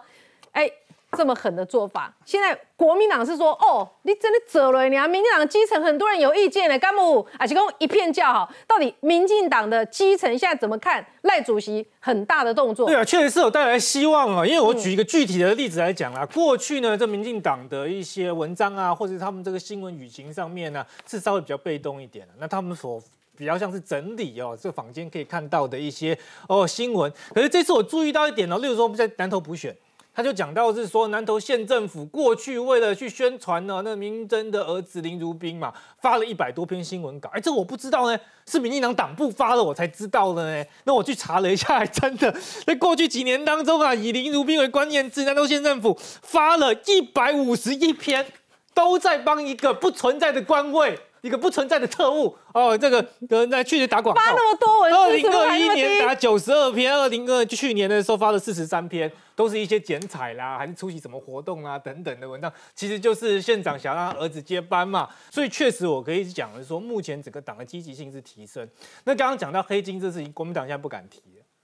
[0.52, 0.70] 哎。
[1.18, 8.50] 这么狠的做法，现在国民党是说，哦，你真的走了，你啊，民进党基层很多人有意见呢，干部啊，提供一片叫好。
[8.66, 12.88] 到底民进党的基层现在怎么看赖主席很大的动作？
[12.88, 14.46] 对啊，确实是有带来希望啊。
[14.46, 22.34] 因为我举一个具体的例子来讲啦，过去呢，这民进党的一些文章啊，或者他们这个新闻语情上面呢，是稍微比较被动一点的。
[22.40, 23.04] 那他们所
[23.42, 26.16] 比较像是整理哦，这坊间可以看到的一些
[26.48, 27.12] 哦新闻。
[27.34, 29.76] 可是这次我注意到一点哦，例如说我们在南投补选。
[30.14, 37.30] 他就讲到是说，南投县政府过去为了去宣传呢，那明真的儿子林如冰嘛，发了一百多篇新闻稿。
[37.34, 40.66] 哎，这我不知道呢，是民进党党部发了，我才知道的呢。
[40.84, 42.30] 那我去查了一下，还真的
[42.68, 48.26] 在过去几年当中啊，以林如冰为关键字，南投县政府发了一百五十一篇，
[48.74, 51.00] 都在帮一个不存在的官位。
[51.22, 52.36] 一个不存在的特务。
[52.54, 54.22] 哦，这个呃，那去年打广告。
[54.22, 68.68] 发那么多文，二零二一年打九十二篇，二零二去年的时候发了四十三篇，都是一些剪彩啦，还是出席什么活动啊等等的文章，其实就是县长想让儿子接班嘛，所以确实我可以讲的说，目前整个党的积极性是提升。
[69.06, 71.22] 那刚刚讲到黑金这事情，国民党现在不敢提。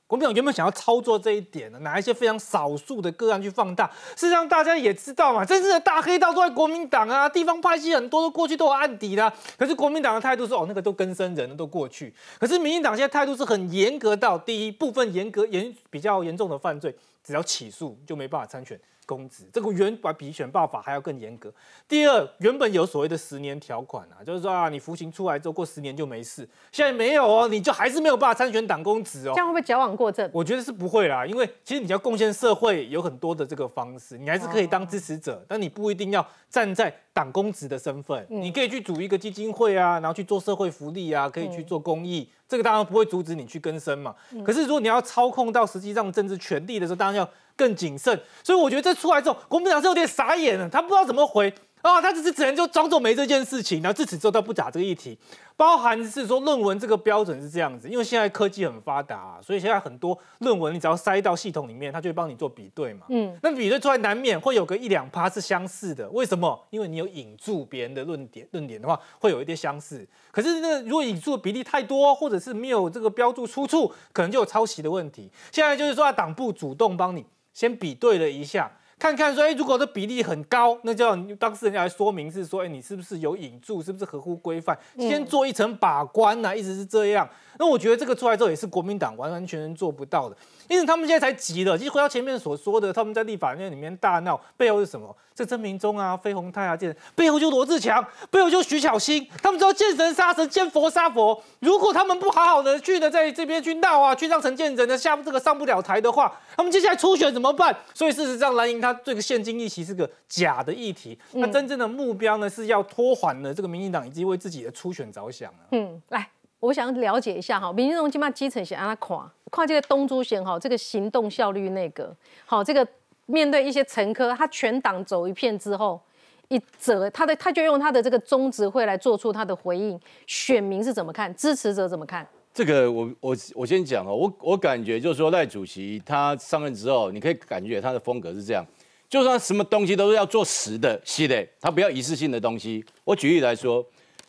[0.08, 3.86] 国民党原本想要操作这一点呢，拿一些非常少数的个案去放大。
[4.16, 9.32] 事实上，大家也知道嘛，真正的大黑道都在国民党啊，地方派系很多都过去都有案底的。
[9.58, 12.14] 可是国民党的态度是，哦，那个都跟生人都过去。
[12.40, 18.80] 可是民进党现在态度是很严格，到第一部分严格严比较严重的犯罪，只要起诉就没办法参选。
[19.08, 21.52] 公职这个原把比选报法还要更严格。
[21.88, 26.48] 第二，原本有所谓的十年条款啊，就是说啊，你服刑出来之后过十年就没事。
[26.72, 29.32] 现在没有哦，你就还是没有办法参选党公职哦。
[29.34, 30.30] 这样会不会矫枉过正？
[30.34, 38.28] 我觉得是不会啦，因为其实你要贡献社会有很多的这个方式，你还是可以当支持者，但你不一定要站在党公职的身份。
[38.30, 44.14] 你可以去组一个基金会啊，然后去做社会福利啊，可以去做公益，这个当然不会阻止你去更生嘛。
[44.46, 47.30] 可是如果你要操控到实际上政治权力的时候，当然要。
[47.58, 55.18] 更谨慎，所以我觉得这出来之后，国民党是有点傻眼了，他不知道怎么回啊，他只是只能就装作没这件事情，然后自此之后他不打这个议题，
[55.56, 66.60] 包含是说论文这个标准是这样子，因为现在科技很发达，所以现在很多论文你只要塞到系统里面，它就会帮你做比对嘛，嗯，那比对出来难免会有个一两趴是相似的，为什么？
[66.72, 75.30] 因为你有引注别人的论点，论点的话会有一点相似，可是那如果引注的比例太多，或者是没有这个标注出处，可能就有抄袭的问题。
[75.52, 77.24] 现在就是说党部主动帮你。
[77.58, 86.56] 先比对了一下，看看说，哎，如果这比例很高，那就要当事人来说明是说，哎，你是不是有引注，是不是合乎规范，先做一层把关呢？
[86.56, 87.28] 一直是这样。
[87.58, 90.38] 那我觉得这个出来之后，也是国民党完完全全做不到的。
[90.68, 91.78] 因此他们现在才急了。
[91.78, 95.16] 其实回到前面所说的，他们在立法院里面大闹，背后是什么？
[95.36, 99.28] 这曾明忠啊、费鸿泰啊，这背后就罗志强，背后就徐小新。
[99.44, 101.40] 他们知道见神杀神，见佛杀佛。
[101.60, 107.76] 如果他们不好好的去的在这边去闹啊，去让陈建仁呢下这个上不了台的话，他们接下来初选怎么办？
[107.94, 111.18] 所以事实上，蓝营他这个现金议题是个假的议题。
[111.34, 115.70] 那真正的目标呢，是要拖缓了这个民进党以及为自己的初选着想啊。
[115.72, 116.28] 嗯，来。
[116.60, 119.18] 我想了解一下哈，民进党起码基层是安他看，
[119.52, 122.16] 看这个东珠贤哈，这个行动效率那个
[122.48, 122.86] 好，这个
[123.28, 126.02] 面对一些乘客，他全党走一片之后，
[126.48, 132.28] 一则他的他就用他的这个中执会来做出他的回应，选民是怎么看，支持者怎么看？
[132.52, 138.66] 这个我我我先讲哦，我我感觉就是说赖主席他上任之后，你可以感觉他的风格是这样，
[139.08, 142.84] 就算什么东西都是要做实的，系列，他不要仪式性的东西。
[143.04, 143.86] 我举例来说。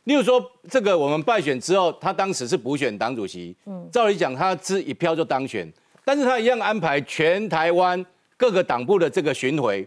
[0.09, 5.71] 例如说，这个我们败选之后，他当时是补选党主席，嗯，照理讲他只一票就当选，
[6.03, 8.03] 但是他一样安排全台湾
[8.35, 9.87] 各个党部的这个巡回，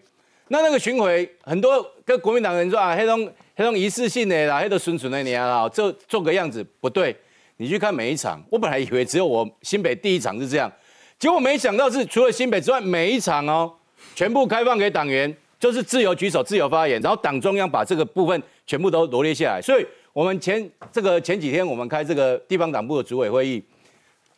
[0.50, 7.16] 那那个巡回很多跟国民党人说啊，黑龙黑龙一次性的啦，黑种纯纯的你啊，做做个样子不对，
[7.58, 10.72] 你去看每一场，我本来以为只有我新北第一场是这样，
[11.18, 13.74] 结果没想到是除了新北之外，每一场哦，
[14.14, 19.88] 全部开放给党员，就是自由举手、自由发言，然后党中央把这个部分全部都罗列下来，所以。
[20.13, 23.63] 我们前这个前几天，我们开这个地方党部的主委会议，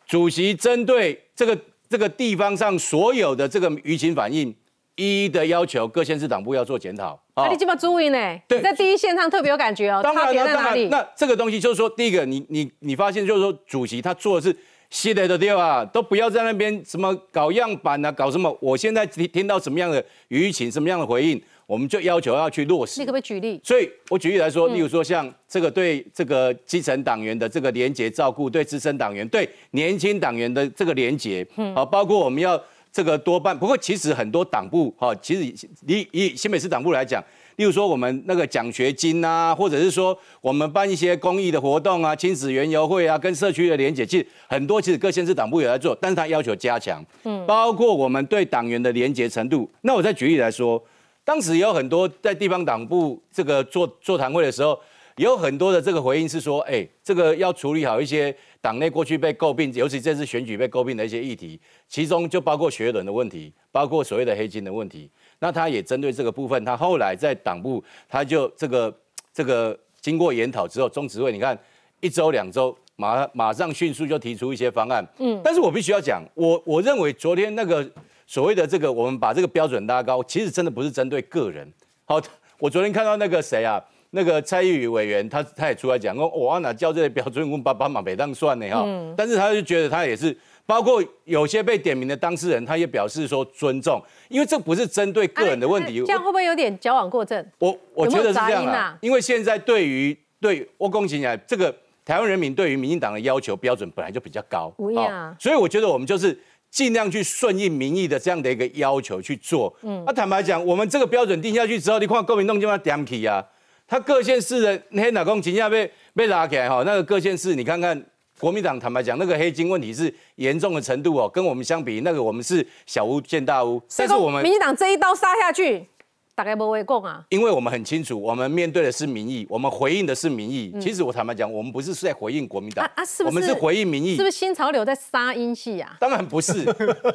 [0.06, 1.58] 主席针对这个
[1.90, 4.56] 这个地方上所有的这个舆情反应，
[4.96, 7.20] 一一的要求各县市党部要做检讨。
[7.34, 8.40] 啊，你这么注意呢？
[8.48, 10.04] 对，在第一线上特别有感觉哦。
[10.04, 10.88] 差别在哪里？
[10.90, 14.56] 那这个东西就是说，第一个，你你你发现就是说，主席他做的是
[14.94, 15.84] 系列的对吧？
[15.84, 18.56] 都不要在那边什么搞样板啊，搞什么？
[18.62, 21.42] 我现在听听到什么样的舆情，什么样的回应？
[21.66, 23.00] 我们就要求要去落实。
[23.00, 23.60] 你可不可以举例？
[23.64, 31.44] 所以我举例来说，例如说像这个对这个基层党员的这个廉洁照顾，对资深党员、对年轻党员的这个廉洁，
[31.76, 33.58] 啊，包括我们要这个多半。
[33.58, 37.24] 不过其实很多党部哈，其实以以新北市党部来讲，
[37.56, 49.70] 例如说我们那个奖学金啊，或者是说我们办一些公益的活动啊，亲子园游会啊，跟社区的连结，其实很多其实各县市党部有在做，但是他要求加强，嗯，包括我们对党员的连结程度。
[49.82, 50.84] 那我再举例来说，
[51.24, 54.80] 当时有很多在地方党部这个座座谈会的时候。
[55.18, 65.08] 有很多的这个回应是说，哎，这个要处理好一些党内过去被诟病，尤其这次选举被诟病的一些议题，其中就包括学伦的问题，包括所谓的黑金的问题。
[65.44, 68.98] 那他也针对这个部分，他后来在党部，他就这个
[69.34, 71.58] 这个经过研讨之后，中执会你看
[72.00, 75.06] 一周两周，马马上迅速就提出一些方案。
[75.18, 77.86] 嗯，但是我必须要讲，我我认为昨天那个
[78.26, 81.70] 所谓的这个，我们把这个标准拉高，其实真的不是针对个人。
[82.06, 82.22] 好，
[82.58, 83.84] 我昨天看到那个谁啊？
[84.12, 88.86] 那个蔡英文委员，他他也出来讲说，我哪叫这些标准，我们把把马北当算呢哈。
[89.18, 96.02] 但是他就觉得他也是，包括有些被点名的当事人，他也表示说尊重，因为这不是针对个人的问题。
[96.06, 97.46] 这样会不会有点矫枉过正？
[97.60, 101.74] 我我觉得是这样啊，因为现在对于对我恭喜你啊，这个
[102.06, 106.38] 台湾人民对于民进党的要求标准本来就比较高，啊，所以我觉得我们就是
[106.70, 109.76] 尽量去顺应民意的这样的一个要求去做。
[109.82, 113.46] 嗯，那坦白讲，我们这个标准定下去之后，你看国民党就要点起啊。
[113.86, 118.02] 他各县市的黑哪公请下被被拉起来哈，那个各县市你看看，
[118.44, 123.82] 国民党坦白讲，那个黑金问题是严重的程度哦，跟我们相比，那个我们是小巫见大巫。
[123.96, 125.88] 但是我们民进党这一刀杀下去，
[126.36, 127.24] 大概不会共啊。
[127.30, 130.76] 因为我们很清楚，我们面对的是民意，我们回应的是民意。
[130.78, 133.34] 其实我坦白讲，我们不是在回应国民党啊，是不是？
[133.34, 134.18] 我们是回应民意。
[134.18, 135.96] 是不是新潮流在杀英系啊？
[136.02, 136.66] 当然不是，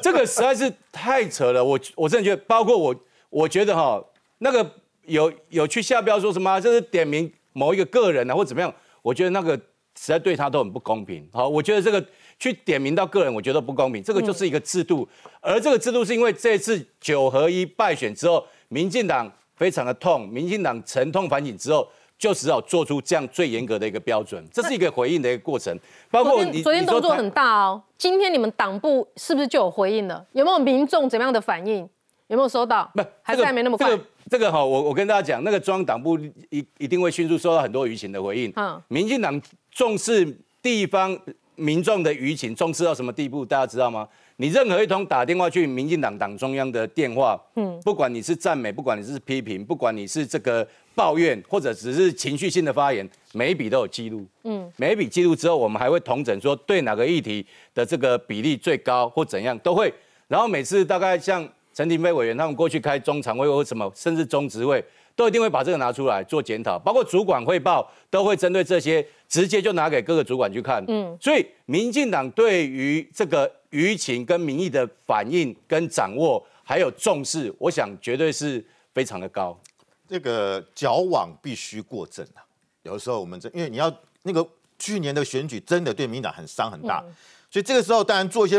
[0.01, 1.63] 这个实在是太扯了。
[1.63, 2.95] 我我真的觉得，包括我，
[3.29, 4.03] 我觉得哈，
[4.39, 4.67] 那个
[5.05, 7.31] 有有去下标说什么，就是点名。
[7.53, 9.59] 某一个个人啊，或怎么样，我觉得那个
[9.99, 11.27] 实在对他都很不公平。
[11.33, 12.03] 好，我觉得这个
[12.39, 14.01] 去点名到个人，我觉得不公平。
[14.01, 15.05] 这个就是一个制度，
[15.41, 21.85] 而这个制度是因为这次九合一败选之后，民进党非常的痛，民进党沉痛反省之后，
[22.17, 24.41] 就只好做出这样最严格的一个标准。
[24.53, 25.77] 这是一个回应的一个过程。
[26.09, 30.25] 包括你昨天动作很大哦，今天你们党部是不是就有回应了？
[30.31, 31.87] 有没有民众怎么样的反应？
[32.27, 32.89] 有没有收到？
[32.95, 33.89] 不，还是还没那么快。
[34.29, 36.15] 这个哈，我我跟大家讲，那个中央党部
[36.51, 38.53] 一一定会迅速收到很多舆情的回应。
[38.55, 39.41] 嗯，民进党
[39.79, 40.27] 重视
[40.61, 41.17] 地方
[41.55, 43.45] 民众的舆情，重视到什么地步？
[43.45, 44.05] 大家知道吗？
[44.35, 54.25] 你任何一通打电话去民进党党中央的电话，嗯，不管你是赞美，不管你是批评，不管你是这个抱怨，或者只是情绪性的发言，每一笔都有记录。
[54.43, 59.93] 嗯，每一笔记录之后，我们还会统整说对哪个议题的这个比例最高或怎样都会。
[60.27, 61.47] 然后每次大概像。
[61.71, 64.83] 陈廷飞委员他们过去开中常会或什么，甚至中执会，
[65.19, 70.81] 都一定会把这个拿出来做检讨，包括主管汇报都会针对这些直接就拿给各个主管去看。
[70.87, 79.59] 嗯，所以民进党对于这个舆情跟民意的反应跟掌握还有重视，我想绝对是非常的高。
[80.07, 82.39] 这个矫枉必须过正啊！
[82.83, 87.03] 有的时候我们这因为你要那个去年的选举真的对民进党很伤很大，
[87.51, 88.57] 所以这个时候当然做一些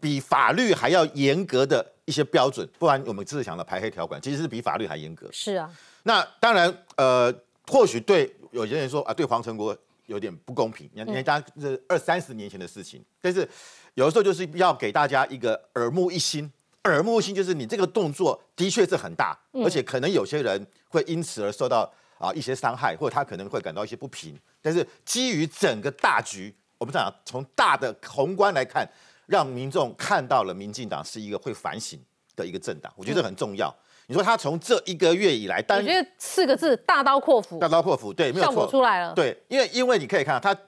[0.00, 1.92] 比法律还要严格的。
[2.06, 5.26] 一些标准，不然我们只是想的排黑条款，其实是比法律还严格。
[5.32, 7.34] 是啊，那当然，呃，
[7.66, 10.86] 或许对有些人说啊，对黄成国有点不公平。
[10.92, 13.48] 你看，人家这二三十年前的事情，但是
[13.94, 16.52] 有的时候就是要给大家一个耳目一新。
[16.82, 24.38] 耳目一新就是你这个动作的确是很大，而且可能有些人会因此而受到啊一些伤害，或者他可能会感到一些不平。
[24.60, 28.86] 但是基于整个大局，我们讲从大的宏观来看。
[29.26, 31.98] 让民众看到了民进党是一个会反省
[32.36, 33.74] 的一个政党，我觉得很重要。
[34.06, 39.14] 你说他从这一个月以来，我觉得四个字大刀阔斧，大刀阔斧，对，没有错，出来了。
[39.14, 40.60] 对，因为因为你可以看到他，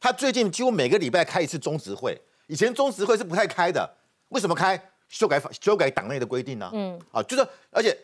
[0.00, 3.88] 他最近几乎每个礼拜开一次中执会，以前中执会是不太开的，
[4.28, 4.80] 为什么开？
[5.08, 6.70] 修改法，修改党内的规定呢？
[6.72, 7.94] 嗯，啊，就是而且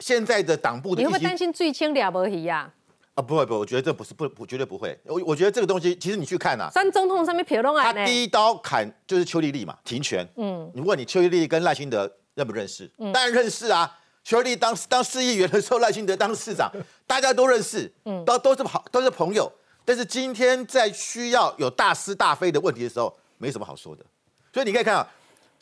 [0.00, 2.72] 现在的党部的，你会不会担心最轻了不起呀？
[3.16, 4.96] 啊，不会不，会，我觉得这不是不，我绝对不会。
[5.04, 10.24] 我我觉得这个东西，其实你去看啊，三总统上面撇弄啊，他第一刀砍就是邱丽丽嘛，停权。
[10.36, 12.86] 嗯，如果你邱丽丽跟赖清德认不认识？
[13.12, 13.98] 当然认识啊。
[14.22, 16.70] 邱丽丽当当市议员的时候，赖清德当市长，
[17.06, 19.50] 大家都认识，嗯，都都是好，都是朋友。
[19.84, 24.04] 但是今天在需要有大是大非的问题的时候，没什么好说的。
[24.52, 25.08] 所以你可以看啊，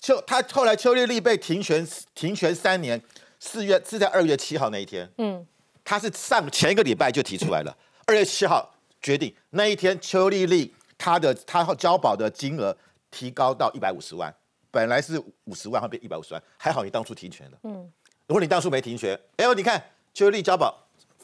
[0.01, 3.01] 邱他后来邱丽丽被停权停权三年，
[3.39, 5.47] 四月是在二月七号那一天，嗯。
[5.85, 7.77] 他是上前一个礼拜就提出来了，
[8.07, 12.75] 二月七号决定那一天，邱丽丽她的她交保的金额
[13.11, 14.35] 提高到一百五十万，
[14.71, 17.59] 本来是五十万，后变一百五十万，还好你当初停权了。
[17.65, 17.93] 嗯，
[18.27, 19.83] 如果你当初没停权，哎呦，你看
[20.15, 20.75] 邱丽丽交保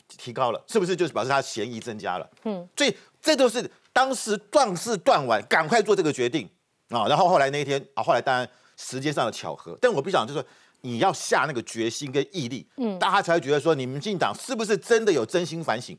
[0.07, 2.31] 提高了，是不是就是表示她嫌疑增加了？
[2.45, 6.49] 嗯，所以这都是当时断事断腕，赶快做这个决定
[6.91, 7.07] 啊。
[7.09, 8.47] 然后后来那一天啊，后来当然
[8.77, 9.79] 时间上的巧合。
[9.81, 10.47] 但我必须讲，就是说
[10.83, 15.97] 你要下那个决心跟毅力，嗯，大家才会觉得说，你民进党是不是真的有真心反省？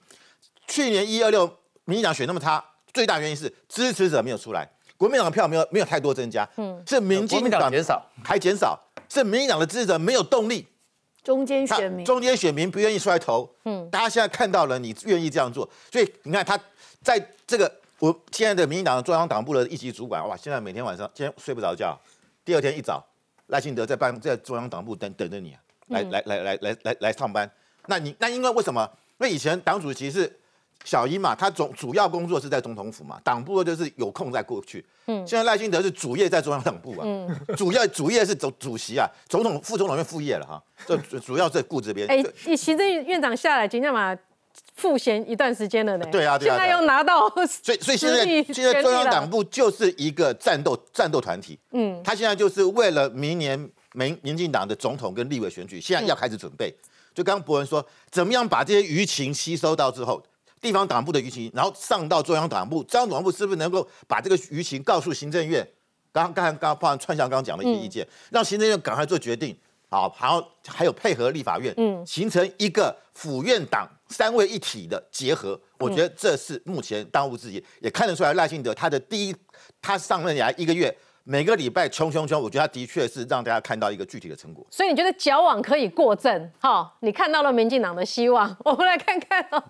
[0.67, 1.45] 去年一二六
[1.86, 2.63] 民进党选那么差，
[2.93, 8.05] 最大原因是支持者没有出来，国民党的票没有没有太多增加，嗯，是民进党减少。
[8.23, 8.79] 还减少，
[9.09, 10.67] 是民进党的支持者没有动力。
[11.23, 16.59] 中间选民，中间选民不愿意出来投，嗯，大家现在看到了你愿意这样做，所以你看他
[17.03, 21.95] 在这个我现在的民进党中央党部的一级主管，哇，现在每天晚上今天睡不着觉，
[22.43, 23.05] 第二天一早
[23.52, 25.56] 赖清德在办在中央党部等等着你，
[25.88, 27.49] 来来来来来来来上班，
[27.88, 28.89] 那你那因为为什么？
[29.20, 30.38] 因为以前党主席是。
[30.84, 34.84] 小英嘛，他总主要工作是在总统府嘛，党部就是有空再过去。
[35.06, 42.08] 嗯，现在赖清德是主业在中央党部啊，嗯，主要主业是总主席啊，总统副总统院副业了哈，这主要在顾这边。
[42.08, 44.18] 哎，你行政院长下来，今天嘛
[44.76, 46.06] 赋闲一段时间了呢。
[46.12, 51.58] 对啊，现在又拿到，所以所以现在现在中央党部就是一个战斗战斗团体。
[51.72, 53.58] 嗯，他现在就是为了明年
[53.93, 56.74] 民民进党的总统跟立委选举，现在要开始准备。
[57.14, 60.24] 就刚刚博文说，怎么样把这些舆情吸收到之后。
[60.62, 65.68] 地方党部的舆情，然后上到中央党部，中央党部是不是能够把这个舆情告诉行政院？
[66.14, 69.58] 刚刚刚刚包含川翔刚刚讲的一些意见，让行政院赶快做决定，
[69.89, 75.59] 好，然后还有配合立法院，嗯，形成一个府院党三位一体的结合。
[75.80, 79.36] 我觉得这是目前当务之急，也看得出来赖幸德他的第一，
[79.82, 80.95] 他上任以来一个月。
[81.24, 84.66] 每个礼拜冲冲冲，我觉得他的确是让大家看到一个具体的成果。
[84.72, 86.51] 所以你觉得矫枉可以过正？
[86.59, 88.57] 哈，你看到了民进党的希望。
[88.66, 89.64] 我们来看看哦，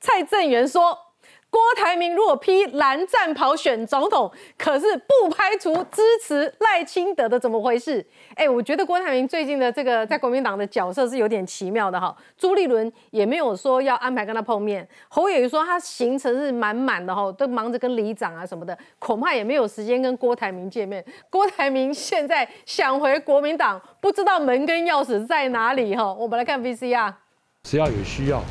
[0.00, 1.07] 蔡正元说。
[1.50, 8.04] 郭台铭如果批蓝战袍选总统，可是不排除支持赖清德的，怎么回事？
[8.34, 12.14] 哎，我觉得郭台铭最近的这个在国民党的角色是有点奇妙的哈。
[12.36, 21.02] 朱立伦也没有说要安排跟他碰面，侯友谊说他行程是满满的哈，都忙着跟里长啊什么的，恐怕也没有时间跟郭台铭见面。
[21.30, 26.12] 郭台铭现在想回国民党，不知道门跟钥匙在哪里哈。
[26.12, 27.14] 我们来看 VCR，
[27.62, 28.42] 只要有需要。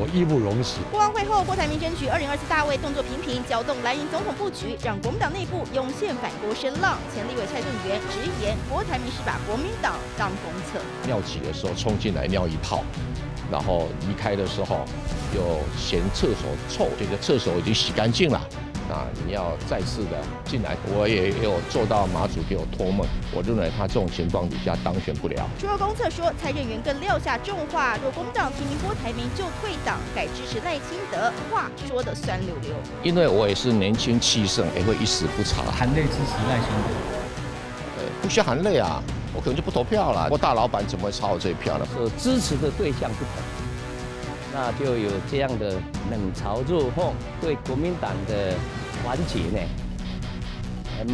[0.00, 0.78] 我义不容辞。
[0.90, 6.96] 国王会后，郭台铭争取二零二四大位动作频频，搅动蓝营总统布局，让国民党内部涌现反国声浪。
[7.12, 10.80] 前立委蔡正元直言，郭台铭是把国民党当公厕。
[11.06, 12.82] 尿急的时候冲进来尿一泡，
[13.52, 14.86] 然后离开的时候
[15.36, 18.40] 又嫌厕所臭，这个厕所已经洗干净了。
[18.90, 23.06] 那你要再次的进来，我也有做到马祖给我托梦。
[23.32, 25.48] 我认为他这种情况底下当选不了。
[25.60, 32.74] 除了公测说蔡正元更撂下重话，若国民党提名郭台铭就退党，改支持赖清德，话说的酸溜溜。
[33.04, 36.90] 因为我也是年轻气盛，也会一时不察，含泪支持赖清德。
[37.98, 39.00] 呃，不需要含泪啊，
[39.32, 40.26] 我可能就不投票了。
[40.32, 41.86] 我大老板怎么会抄我这一票呢？
[41.94, 43.44] 是支持的对象不同。
[44.52, 45.74] 那就有这样的
[46.10, 48.52] 冷嘲热讽，对国民党的
[49.02, 49.60] 团结呢，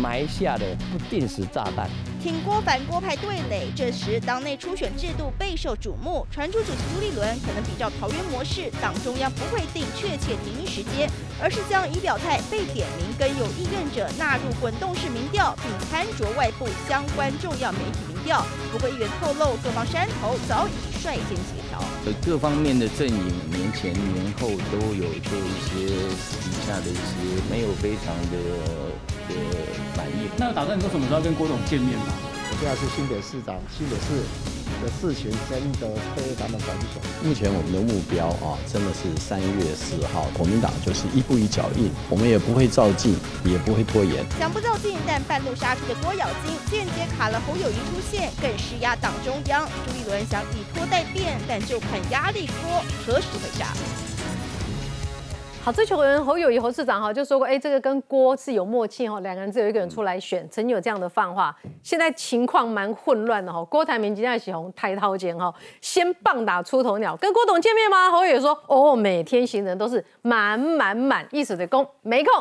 [0.00, 1.88] 埋下了不定时炸弹。
[2.20, 11.08] 挺郭反郭派对垒，这时党内初选制度备受瞩目，传出主席朱立伦可能比照桃园模式，党中央不会定确切提名时间，
[11.40, 18.44] 而是将仪表态被点名跟有意愿者纳入滚动式民调，并参酌外部相关重要媒体民调。
[18.72, 21.84] 不过议员透露，各方山头早已率先协调。
[22.06, 25.86] 呃，各方面的阵营年前年后都有做一些
[26.40, 28.38] 底下的一些没有非常的
[29.28, 29.34] 呃
[29.96, 30.28] 满意。
[30.36, 32.06] 那打算你说什么时候跟郭总见面吗？
[32.56, 34.24] 我现在是新北市长，新北市。
[34.82, 37.00] 的事情真的被咱们搞不熟。
[37.22, 44.24] 目前我们的目标啊，真的是三月四号，国民党就是一步一脚印，我们也不会照进，也不会拖延。
[44.38, 49.68] 想不照进，但半路杀出的郭咬金，间接卡了侯友谊出现，更施压党中央。
[49.86, 53.72] 朱立伦想以拖代变，但就看压力锅何时会炸。
[55.66, 61.52] 好，追求人侯友谊侯市长哈就说过，哎，这个跟郭是有默契哈，两个人只有一个人出来选，曾经有这样的放话。
[61.82, 68.12] 现在情况蛮混乱的哈，郭台铭今天喜红抬头间哈，先棒打出头鸟，跟郭董见面吗？
[68.12, 72.32] 侯友谊说，哦，每天行程都是满满满，意思的攻没空。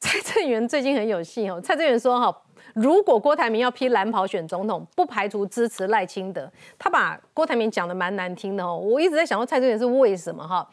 [0.00, 2.34] 蔡正元最近很有戏哦，蔡正元说哈，
[2.72, 6.50] 如果郭台铭要批蓝袍选总统，不排除支持赖清德。
[6.78, 10.66] 他把郭台铭讲的蛮难听的哦，我一直在想说蔡正元是为什么哈。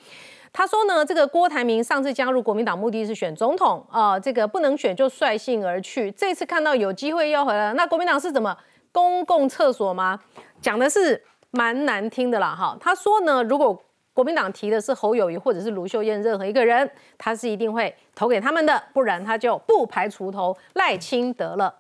[0.54, 6.12] 他说呢，这个郭台铭上次加入国民党目的是选总统啊，这个不能选就率性而去。
[6.12, 8.58] 这次看到有机会要回来，那国民党是怎么
[8.91, 10.20] 公共厕所吗？
[10.62, 12.76] 讲的是蛮难听的啦哈。
[12.82, 13.82] 他说呢，如果
[14.14, 21.74] 国民党提的是侯友谊或者是卢秀燕任何一个人，他是一定会投给他们的，不然他就不排除投赖清德了。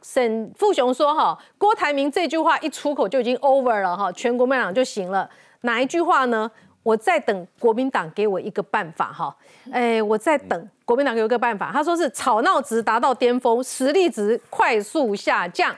[0.00, 5.28] 沈富雄说哈，郭台铭这句话一出口就已经 over 了哈，全国民党就行了。
[5.60, 6.50] 哪一句话呢？
[6.84, 9.34] 我在等国民党给我一个办法哈，
[9.72, 11.70] 哎，我在等国民党给我一个办法。
[11.72, 15.74] 他说是吵闹值达到巅峰，实力值快速下降。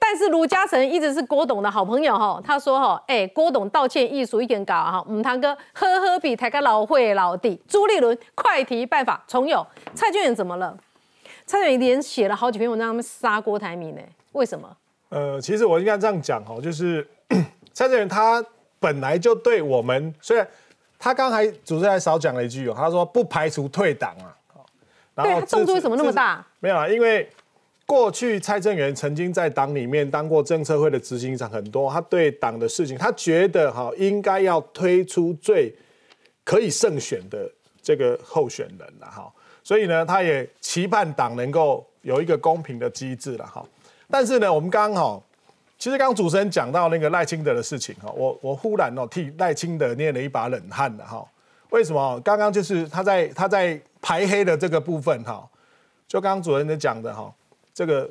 [0.00, 9.66] 但是卢嘉诚一直是郭董的好朋友哈，他说哈，哎，郭董道歉艺术一点搞哈，母堂哥呵呵比台个老会老弟朱立伦快提办法重有。
[9.94, 10.74] 蔡俊元怎么了？
[11.44, 14.00] 蔡俊元连写了好几篇文章，他们杀郭台铭呢？
[14.32, 14.68] 为什么？
[15.10, 17.06] 呃，其实我应该这样讲哈，就是
[17.74, 18.42] 蔡俊元他
[18.78, 20.46] 本来就对我们，虽然
[20.98, 26.44] 他刚才主持人少讲了一句哦，他说不排除退党啊，对他动作为什么那么大？
[26.60, 27.28] 没有啊，因为。
[27.88, 35.74] 过去蔡正元曾经在党里面当过政策会的执行长很多，他对党的事情，他觉得哈应该要推出最
[36.44, 37.50] 可以胜选的
[37.80, 39.32] 这个候选人了哈，
[39.64, 43.64] 所以呢，他也期盼党能够有一个公平的机制了哈。
[44.10, 45.22] 但是呢，我们刚刚哈，
[45.78, 51.24] 其实刚刚主持人讲到那个赖清德的事情哈，我我忽然哦替赖清德捏了一把冷汗了哈。
[51.70, 52.18] 为什么？
[52.20, 55.48] 刚刚就是他在他在排黑的这个部分哈，
[56.08, 57.32] 就刚刚主持人讲的哈。
[57.72, 58.10] 这个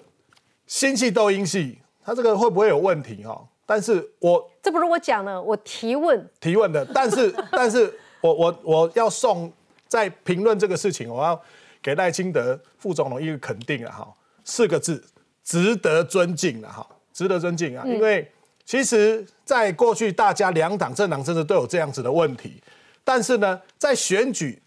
[0.65, 3.43] 新系斗音系，他这个会不会有问题哈？
[3.65, 6.86] 但是我这不是我讲的，我提问提问的。
[6.93, 9.51] 但是， 但是我我我要送
[9.89, 11.38] 在评论这个事情，我要
[11.82, 14.07] 给赖清德副总统一个肯定了哈，
[14.45, 15.03] 四个字，
[15.43, 16.88] 值得尊敬了哈，
[17.18, 17.84] 值得尊敬啊！
[17.88, 18.32] 因为
[18.63, 22.61] 其实在过去大家两党政党政治都有这样子的问题，
[23.03, 24.61] 但是呢，在选举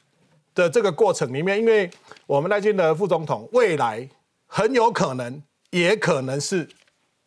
[0.53, 1.89] 的这个过程里面，因为
[2.27, 4.09] 我们赖清德副总统未来。
[4.53, 5.41] 很有可能，
[5.71, 6.69] 也可能是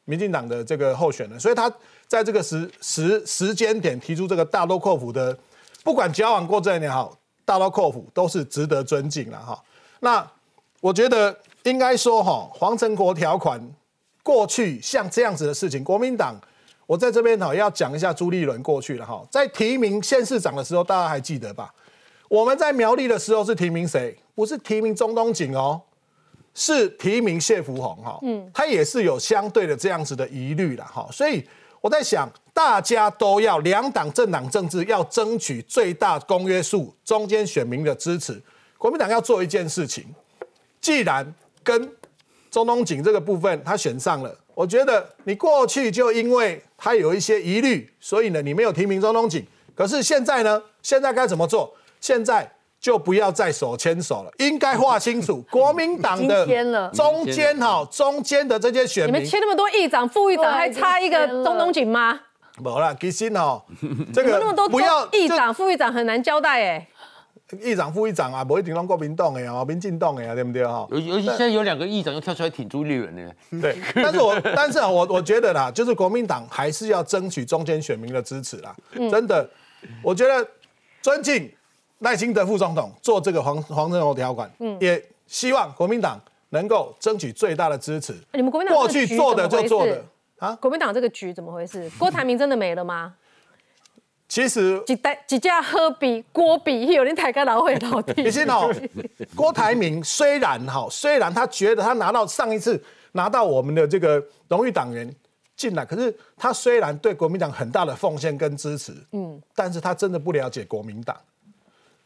[0.04, 1.74] 民进党的这个候选人，所以他
[2.06, 5.40] 在这个时时时间点提出这个大刀阔斧的，
[5.86, 9.64] 不管交往过程也好，大刀阔斧都是值得尊敬了哈。
[10.02, 10.30] 那
[10.82, 13.58] 我觉得应该说哈，黄成国条款
[14.24, 16.36] 过去像这样子的事情，国民党
[16.88, 21.72] 我在这边哈要讲一下朱立伦过去了哈，在提名县市长的时候，大家还记得吧？
[22.30, 24.18] 我们在苗栗的时候是提名谁？
[24.34, 25.82] 不是提名中东锦哦。
[26.56, 31.44] 是提名谢福洪哈，嗯，他也是有相对的这样子的疑虑了哈，所以
[31.82, 38.40] 我在想，大家都要两党政党政治要争取最大公约数，中间选民的支持。
[38.78, 40.06] 国民党要做一件事情，
[40.80, 41.92] 既然跟
[42.54, 49.44] 中东锦这个部分他选上了，我觉得你过去就因为他有一些疑虑，所以呢你没有提名中东锦，
[49.74, 51.74] 可是现在呢，现在该怎么做？
[52.00, 52.48] 现在。
[52.84, 56.46] 就不要再手牵手了，应该划清楚 国民党的
[56.94, 59.14] 中间哈，中间的这些选民。
[59.14, 62.20] 你们签那么多议长、副议长，还差一个中东锦吗？
[62.60, 63.64] 没啦，其实哦，
[64.14, 66.88] 这个那么多不要议长、副议长很难交代哎。
[67.62, 70.88] 议长、副议长啊，不一定让国民党的啊，民进党的啊，对不对哈？
[70.92, 73.36] 尤尤其现在有两个议长又跳出来挺朱立伦的。
[73.62, 78.76] 对，但是我 但是啊，我我觉得啦，就是国民党还是要争取中间选民的支持啦。
[79.12, 79.50] 真的，
[80.02, 80.48] 我觉得
[81.02, 81.52] 尊敬。
[82.00, 88.14] 赖清德副总统做这个黄黄镇楼条款，嗯，也希望国民党能够争取最大的支持。
[88.34, 90.04] 你们国民党过去做的就做的
[90.38, 90.54] 啊？
[90.60, 91.90] 国民党这个局怎么回事？
[91.98, 93.14] 郭台铭真的没了吗？
[94.34, 98.24] 其实几代几家喝比郭比有人抬个老会老弟。
[98.24, 98.68] 你先哦，
[99.38, 105.08] 郭台铭虽然哈，虽然他觉得他拿到上一次拿到我们的这个荣誉党员
[105.56, 111.16] 进来，可是他虽然对国民党很大的奉献跟支持，嗯，但是他真的不了解国民党。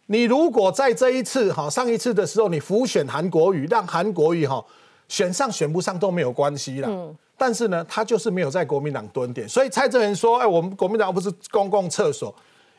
[0.08, 4.62] 你如果在这一次哈上一次的时候，你浮选韩国瑜，让韩国瑜哈
[5.08, 6.90] 选上选不上都没有关系啦。
[6.92, 7.16] 嗯。
[7.38, 12.34] 但是呢，他就是没有在国民党蹲点，所以蔡正元说：“哎，我们国民党不是公共厕所，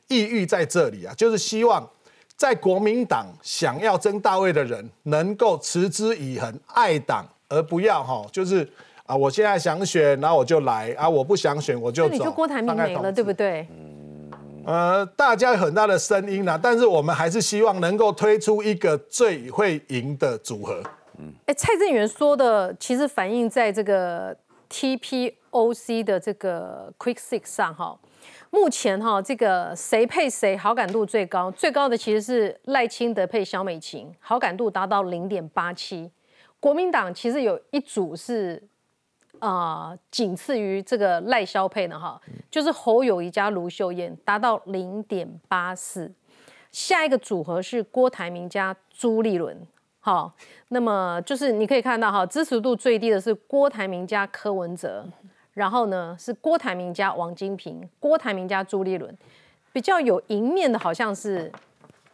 [0.08, 1.88] 意欲在这里啊，就是希望
[2.36, 8.68] 在国民党想要争大位的人能够持之以恒，爱党，而不要哈，就是
[9.06, 13.66] 啊，我现在想选，然后我就来啊，我不想选我就走。”你就郭台铭没了，对不对？
[14.66, 20.82] 呃，大家有很大的声音啦，但是我们还是希望能够推出一个最会赢的组合。
[21.16, 24.36] 嗯，哎，蔡正元说的其实反映在这个
[24.70, 27.98] TPOC 的这个 Quick Six 上哈。
[28.50, 31.50] 目前哈，这个谁配谁好感度最高？
[31.50, 36.10] 最高的其实是赖清德配萧美琴，好感度达到零点八七。
[36.60, 38.62] 国民党其实有一组是。
[39.40, 46.12] 啊，仅次于这个赖萧配呢，哈，就是侯友谊加卢秀燕达到零点八四，
[46.72, 49.56] 下一个组合是郭台铭加朱立伦，
[50.08, 50.32] 好，
[50.68, 55.04] 那么就是你可以看到哈，支持度最低的是郭台铭加柯文哲，
[55.52, 59.14] 然后呢是郭台铭加王金平，郭台铭加朱立伦，
[59.70, 61.52] 比较有赢面的好像是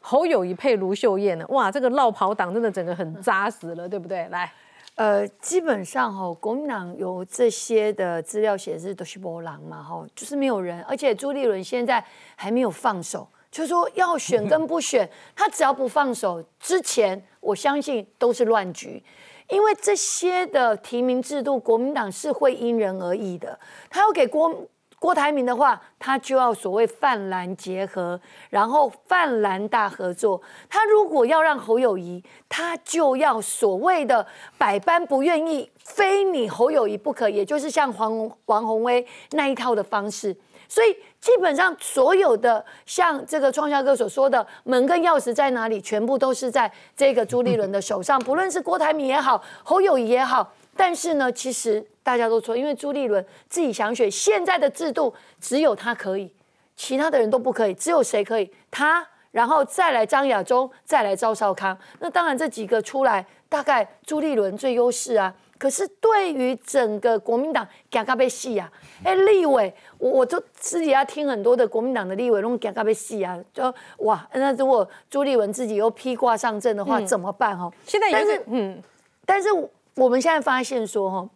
[0.01, 4.27] 侯友谊配卢秀燕呢，哇，这个绕跑党真的整个很扎实了，对不对？
[4.29, 4.53] 来。
[4.97, 19.03] 呃，基本上哈，国民党有这些的资料显示都是波浪嘛哈，就是没有人，而且朱立伦现在还没有放手，就说要选跟不选，他只要不放手，之前我相信都是乱局。
[19.51, 23.59] 因为这些的提名制度，国民党是会因人而异的。
[23.91, 24.67] 他要给郭
[24.99, 28.19] 郭台铭的话，他就要所谓泛蓝结合，
[28.49, 30.41] 然后泛蓝大合作。
[30.71, 34.27] 他如果要让侯友谊，他就要所谓的
[34.57, 40.35] 百般不愿意，非你侯友谊不可，也就是像黄王宏威那一套的方式。
[40.67, 50.53] 所以基本上所有的像这个创下歌所说的门跟钥匙在哪里，全部都是在这个朱立伦的手上，不论是郭台铭也好，侯友谊也好。
[50.77, 56.31] 但是呢，其实大家都说，因为朱立伦自己想选，现在的制度只有他可以，
[56.77, 58.53] 其他的人都不可以，只有谁可以？
[58.71, 61.75] 他，然后再来张亚中，再来赵少康。
[62.01, 65.35] 那当然这几个出来，大概朱立伦最优势啊。
[65.65, 68.71] 可是对于整个国民党，尴尬被戏啊！
[69.03, 77.59] 哎，立委，我我都自己要听很多的国民党的立委，那种尴尬被戏啊，就哇，那如果朱立文自己又披挂上阵的话，怎么办？
[77.59, 78.83] 哈，现在但是嗯，
[79.25, 79.49] 但是
[79.95, 81.31] 我们现在发现说，哈，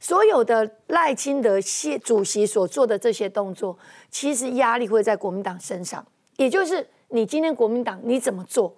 [0.00, 3.78] 所有的赖清德谢主席所做的这些动作，
[4.10, 6.04] 其实压力会在国民党身上，
[6.36, 8.74] 也就是你今天国民党你怎么做？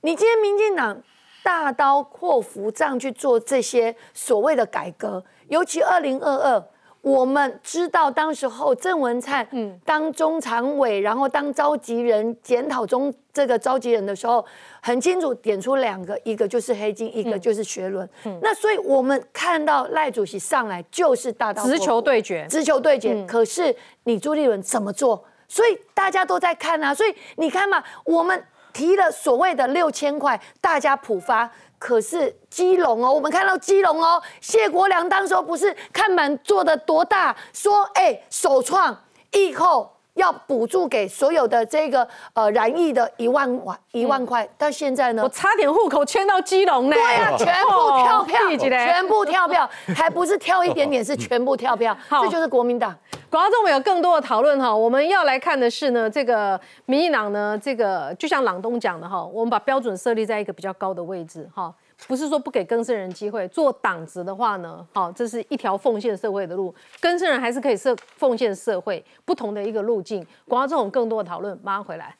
[0.00, 1.02] 你今天民进党。
[1.42, 6.64] 大刀阔斧这样去做这些所谓的改革，尤其二零二二，
[7.00, 14.44] 我们知道当时候郑文灿嗯当中常委，然后当召集人检讨中这个召集人的时候，
[14.82, 18.06] 很清楚点出两个，一个就是黑金，一个就是学伦。
[18.42, 23.24] 那所以我们看到赖主席上来就是大刀直球对决，直球对决。
[23.26, 23.74] 可是
[24.04, 25.24] 你朱立伦怎么做？
[25.48, 26.94] 所以大家都在看啊。
[26.94, 28.44] 所以你看嘛，我们。
[28.72, 38.96] 提了所谓的六千块，大家普发，可是基隆哦，我们看到基隆哦，谢国良当时候不是看板做的多大，说哎首创
[39.32, 47.70] 以后要补助给所有的这个呃染疫的一万万一万块，但现在呢，我差点户口迁到基隆呢，对啊，全部
[48.02, 52.94] 跳票，全部跳票，还不是跳一点点，是全部跳票， 这就是国民党。
[53.30, 61.72] 广告中我们有更多的讨论哈，我们要来看的是呢，这个民进党呢，这个就像朗东讲的哈，我们把标准设立在一个比较高的位置哈，
[62.08, 70.26] 不是说不给更生人机会，做党职的话呢，好，这是一条奉献社会的路，更生人还是可以设奉献社会不同的一个路径。
[70.48, 72.12] 广告中我们更多的讨论，马上回来。